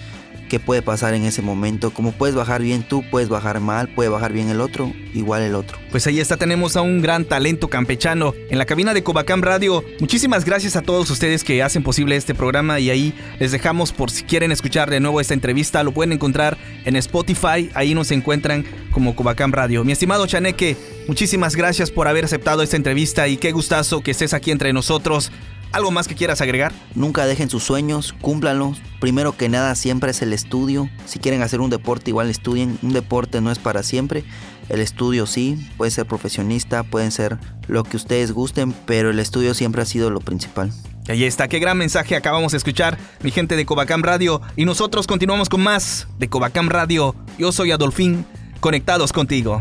qué 0.49 0.59
puede 0.59 0.81
pasar 0.81 1.13
en 1.13 1.25
ese 1.25 1.43
momento. 1.43 1.91
Como 1.91 2.13
puedes 2.13 2.35
bajar 2.35 2.63
bien 2.63 2.83
tú, 2.83 3.05
puedes 3.11 3.29
bajar 3.29 3.61
mal, 3.61 3.89
puede 3.89 4.09
bajar 4.09 4.33
bien 4.33 4.49
el 4.49 4.63
otro, 4.63 4.91
igual 5.13 5.43
el 5.43 5.55
otro. 5.55 5.77
Pues 5.91 6.07
ahí 6.07 6.19
está, 6.19 6.39
tenemos 6.39 6.77
a 6.77 6.81
un 6.81 7.03
gran 7.03 7.27
talento 7.27 7.69
campechano 7.69 8.33
en 8.49 8.57
la 8.57 8.65
cabina 8.65 8.95
de 8.95 9.03
Cobacam 9.03 9.43
Radio. 9.43 9.85
Muchísimas 10.01 10.47
gracias 10.47 10.77
a 10.77 10.81
todos 10.81 11.11
ustedes 11.11 11.45
que 11.45 11.63
hacen 11.63 11.83
posible 11.83 12.17
este 12.17 12.35
programa 12.35 12.81
y 12.81 12.89
ahí 12.89 13.13
les 13.39 13.53
dejamos 13.53 13.93
por 13.93 14.11
si 14.11 14.23
quieren 14.23 14.51
escuchar 14.51 14.89
de 14.89 15.01
nuevo 15.01 15.21
esta 15.21 15.35
entrevista, 15.35 15.83
lo 15.83 15.93
pueden 15.93 16.13
encontrar 16.13 16.57
en 16.87 16.97
Spotify, 16.97 17.71
ahí 17.75 17.95
nos 17.95 18.13
encuentran 18.13 18.65
como 18.93 19.15
Cobacam 19.15 19.53
Radio. 19.53 19.85
Mi 19.85 19.93
estimado 19.93 20.27
Chaneque, 20.27 20.79
muchísimas 21.07 21.55
gracias 21.55 21.91
por 21.91 22.09
haber 22.09 22.25
aceptado 22.25 22.63
esta 22.63 22.77
entrevista 22.77 23.29
y 23.29 23.37
qué 23.37 23.53
gustazo 23.53 24.01
que 24.01 24.13
estés 24.13 24.33
aquí 24.33 24.53
entre 24.53 24.73
nosotros. 24.73 25.31
¿Algo 25.75 25.91
más 25.91 26.07
que 26.07 26.15
quieras 26.15 26.41
agregar? 26.41 26.73
Nunca 26.95 27.27
dejen 27.27 27.51
sus 27.51 27.65
sueños, 27.65 28.15
cúmplanlos. 28.21 28.81
Primero 29.01 29.37
que 29.37 29.49
nada 29.49 29.75
siempre 29.75 30.13
es 30.13 30.23
el 30.23 30.33
estudio. 30.33 30.89
Si 31.05 31.19
quieren 31.19 31.43
hacer 31.43 31.61
un 31.61 31.69
deporte, 31.69 32.11
igual 32.11 32.31
estudien. 32.31 32.79
Un 32.83 32.93
deporte 32.93 33.41
no 33.41 33.51
es 33.51 33.59
para 33.59 33.83
siempre. 33.83 34.23
El 34.69 34.81
estudio 34.81 35.27
sí, 35.27 35.59
puede 35.77 35.91
ser 35.91 36.07
profesionista, 36.07 36.85
pueden 36.85 37.11
ser 37.11 37.39
lo 37.67 37.83
que 37.83 37.97
ustedes 37.97 38.31
gusten, 38.31 38.73
pero 38.87 39.11
el 39.11 39.19
estudio 39.19 39.53
siempre 39.53 39.83
ha 39.83 39.85
sido 39.85 40.11
lo 40.11 40.21
principal. 40.21 40.71
Y 41.09 41.11
ahí 41.11 41.25
está, 41.25 41.49
qué 41.49 41.59
gran 41.59 41.77
mensaje 41.77 42.15
acabamos 42.15 42.53
de 42.53 42.59
escuchar, 42.59 42.97
mi 43.25 43.33
gente 43.33 43.57
de 43.57 43.67
Cobacam 43.67 44.05
Radio. 44.05 44.41
Y 44.55 44.67
nosotros 44.67 45.09
continuamos 45.09 45.49
con 45.49 45.61
más 45.61 46.07
de 46.21 46.29
Cobacam 46.29 46.69
Radio. 46.69 47.17
Yo 47.37 47.51
soy 47.51 47.73
Adolfín, 47.73 48.25
conectados 48.61 49.13
contigo. 49.13 49.61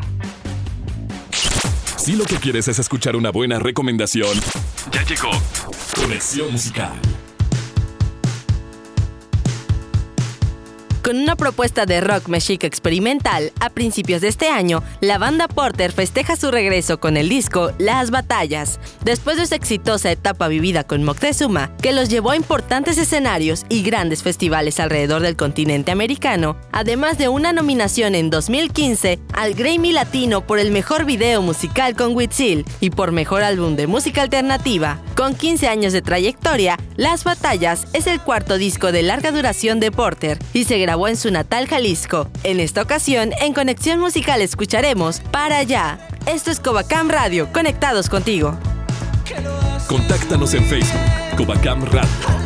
Si 1.97 2.17
lo 2.17 2.25
que 2.25 2.35
quieres 2.35 2.67
es 2.67 2.79
escuchar 2.79 3.15
una 3.15 3.31
buena 3.31 3.59
recomendación, 3.59 4.37
ya 4.91 5.03
llegó 5.03 5.29
Conexión 5.95 6.51
Musical. 6.51 6.91
Con 11.03 11.17
una 11.17 11.35
propuesta 11.35 11.85
de 11.85 11.99
rock 11.99 12.29
mexica 12.29 12.65
experimental, 12.65 13.51
a 13.59 13.69
principios 13.69 14.21
de 14.21 14.29
este 14.29 14.47
año, 14.47 14.81
la 15.01 15.17
banda 15.17 15.49
Porter 15.49 15.91
festeja 15.91 16.37
su 16.37 16.49
regreso 16.49 17.01
con 17.01 17.17
el 17.17 17.27
disco 17.27 17.73
Las 17.77 18.09
Batallas. 18.09 18.79
Después 19.03 19.35
de 19.35 19.45
su 19.45 19.53
exitosa 19.53 20.11
etapa 20.11 20.47
vivida 20.47 20.85
con 20.85 21.03
Moctezuma, 21.03 21.75
que 21.81 21.91
los 21.91 22.07
llevó 22.07 22.31
a 22.31 22.37
importantes 22.37 22.97
escenarios 22.97 23.65
y 23.67 23.83
grandes 23.83 24.23
festivales 24.23 24.79
alrededor 24.79 25.21
del 25.23 25.35
continente 25.35 25.91
americano, 25.91 26.55
además 26.71 27.17
de 27.17 27.27
una 27.27 27.51
nominación 27.51 28.15
en 28.15 28.29
2015 28.29 29.19
al 29.33 29.55
Grammy 29.55 29.91
Latino 29.91 30.47
por 30.47 30.57
el 30.57 30.71
mejor 30.71 31.03
video 31.03 31.41
musical 31.41 31.97
con 31.97 32.15
Whitsil 32.15 32.63
y 32.79 32.91
por 32.91 33.11
mejor 33.11 33.43
álbum 33.43 33.75
de 33.75 33.87
música 33.87 34.21
alternativa. 34.21 35.01
Con 35.17 35.35
15 35.35 35.67
años 35.67 35.91
de 35.91 36.01
trayectoria, 36.01 36.77
Las 36.95 37.25
Batallas 37.25 37.87
es 37.91 38.07
el 38.07 38.21
cuarto 38.21 38.57
disco 38.57 38.93
de 38.93 39.03
larga 39.03 39.33
duración 39.33 39.81
de 39.81 39.91
Porter 39.91 40.39
y 40.53 40.63
se 40.63 40.77
en 41.07 41.17
su 41.17 41.31
natal 41.31 41.67
Jalisco. 41.67 42.29
En 42.43 42.59
esta 42.59 42.81
ocasión, 42.81 43.31
en 43.41 43.53
Conexión 43.53 43.99
Musical 43.99 44.41
escucharemos 44.41 45.19
Para 45.31 45.57
Allá. 45.57 45.99
Esto 46.27 46.51
es 46.51 46.59
Covacam 46.59 47.09
Radio, 47.09 47.51
conectados 47.51 48.09
contigo. 48.09 48.57
Contáctanos 49.87 50.53
en 50.53 50.63
Facebook, 50.65 51.01
Covacam 51.35 51.83
Radio. 51.85 52.42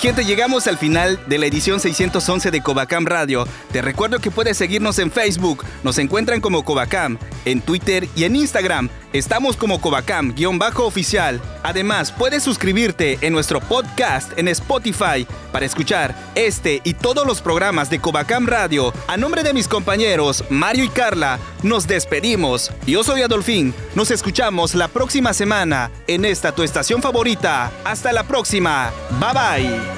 Gente, 0.00 0.24
llegamos 0.24 0.68
al 0.68 0.78
final 0.78 1.18
de 1.26 1.38
la 1.38 1.46
edición 1.46 1.80
611 1.80 2.52
de 2.52 2.60
Covacam 2.62 3.04
Radio. 3.04 3.48
Te 3.72 3.82
recuerdo 3.82 4.20
que 4.20 4.30
puedes 4.30 4.56
seguirnos 4.56 5.00
en 5.00 5.10
Facebook, 5.10 5.64
nos 5.82 5.98
encuentran 5.98 6.40
como 6.40 6.64
Covacam, 6.64 7.18
en 7.44 7.60
Twitter 7.60 8.08
y 8.14 8.24
en 8.24 8.36
Instagram. 8.36 8.88
Estamos 9.12 9.56
como 9.56 9.80
Covacam-oficial. 9.80 11.40
Además, 11.62 12.12
puedes 12.12 12.42
suscribirte 12.42 13.18
en 13.22 13.32
nuestro 13.32 13.60
podcast 13.60 14.38
en 14.38 14.48
Spotify 14.48 15.26
para 15.50 15.64
escuchar 15.64 16.14
este 16.34 16.80
y 16.84 16.94
todos 16.94 17.26
los 17.26 17.40
programas 17.40 17.88
de 17.90 18.00
Covacam 18.00 18.46
Radio. 18.46 18.92
A 19.06 19.16
nombre 19.16 19.42
de 19.42 19.54
mis 19.54 19.68
compañeros 19.68 20.44
Mario 20.50 20.84
y 20.84 20.88
Carla, 20.88 21.38
nos 21.62 21.86
despedimos. 21.86 22.70
Yo 22.86 23.02
soy 23.02 23.22
Adolfín. 23.22 23.74
Nos 23.94 24.10
escuchamos 24.10 24.74
la 24.74 24.88
próxima 24.88 25.32
semana 25.32 25.90
en 26.06 26.24
esta 26.24 26.52
tu 26.52 26.62
estación 26.62 27.02
favorita. 27.02 27.72
Hasta 27.84 28.12
la 28.12 28.24
próxima. 28.24 28.92
Bye 29.18 29.32
bye. 29.32 29.97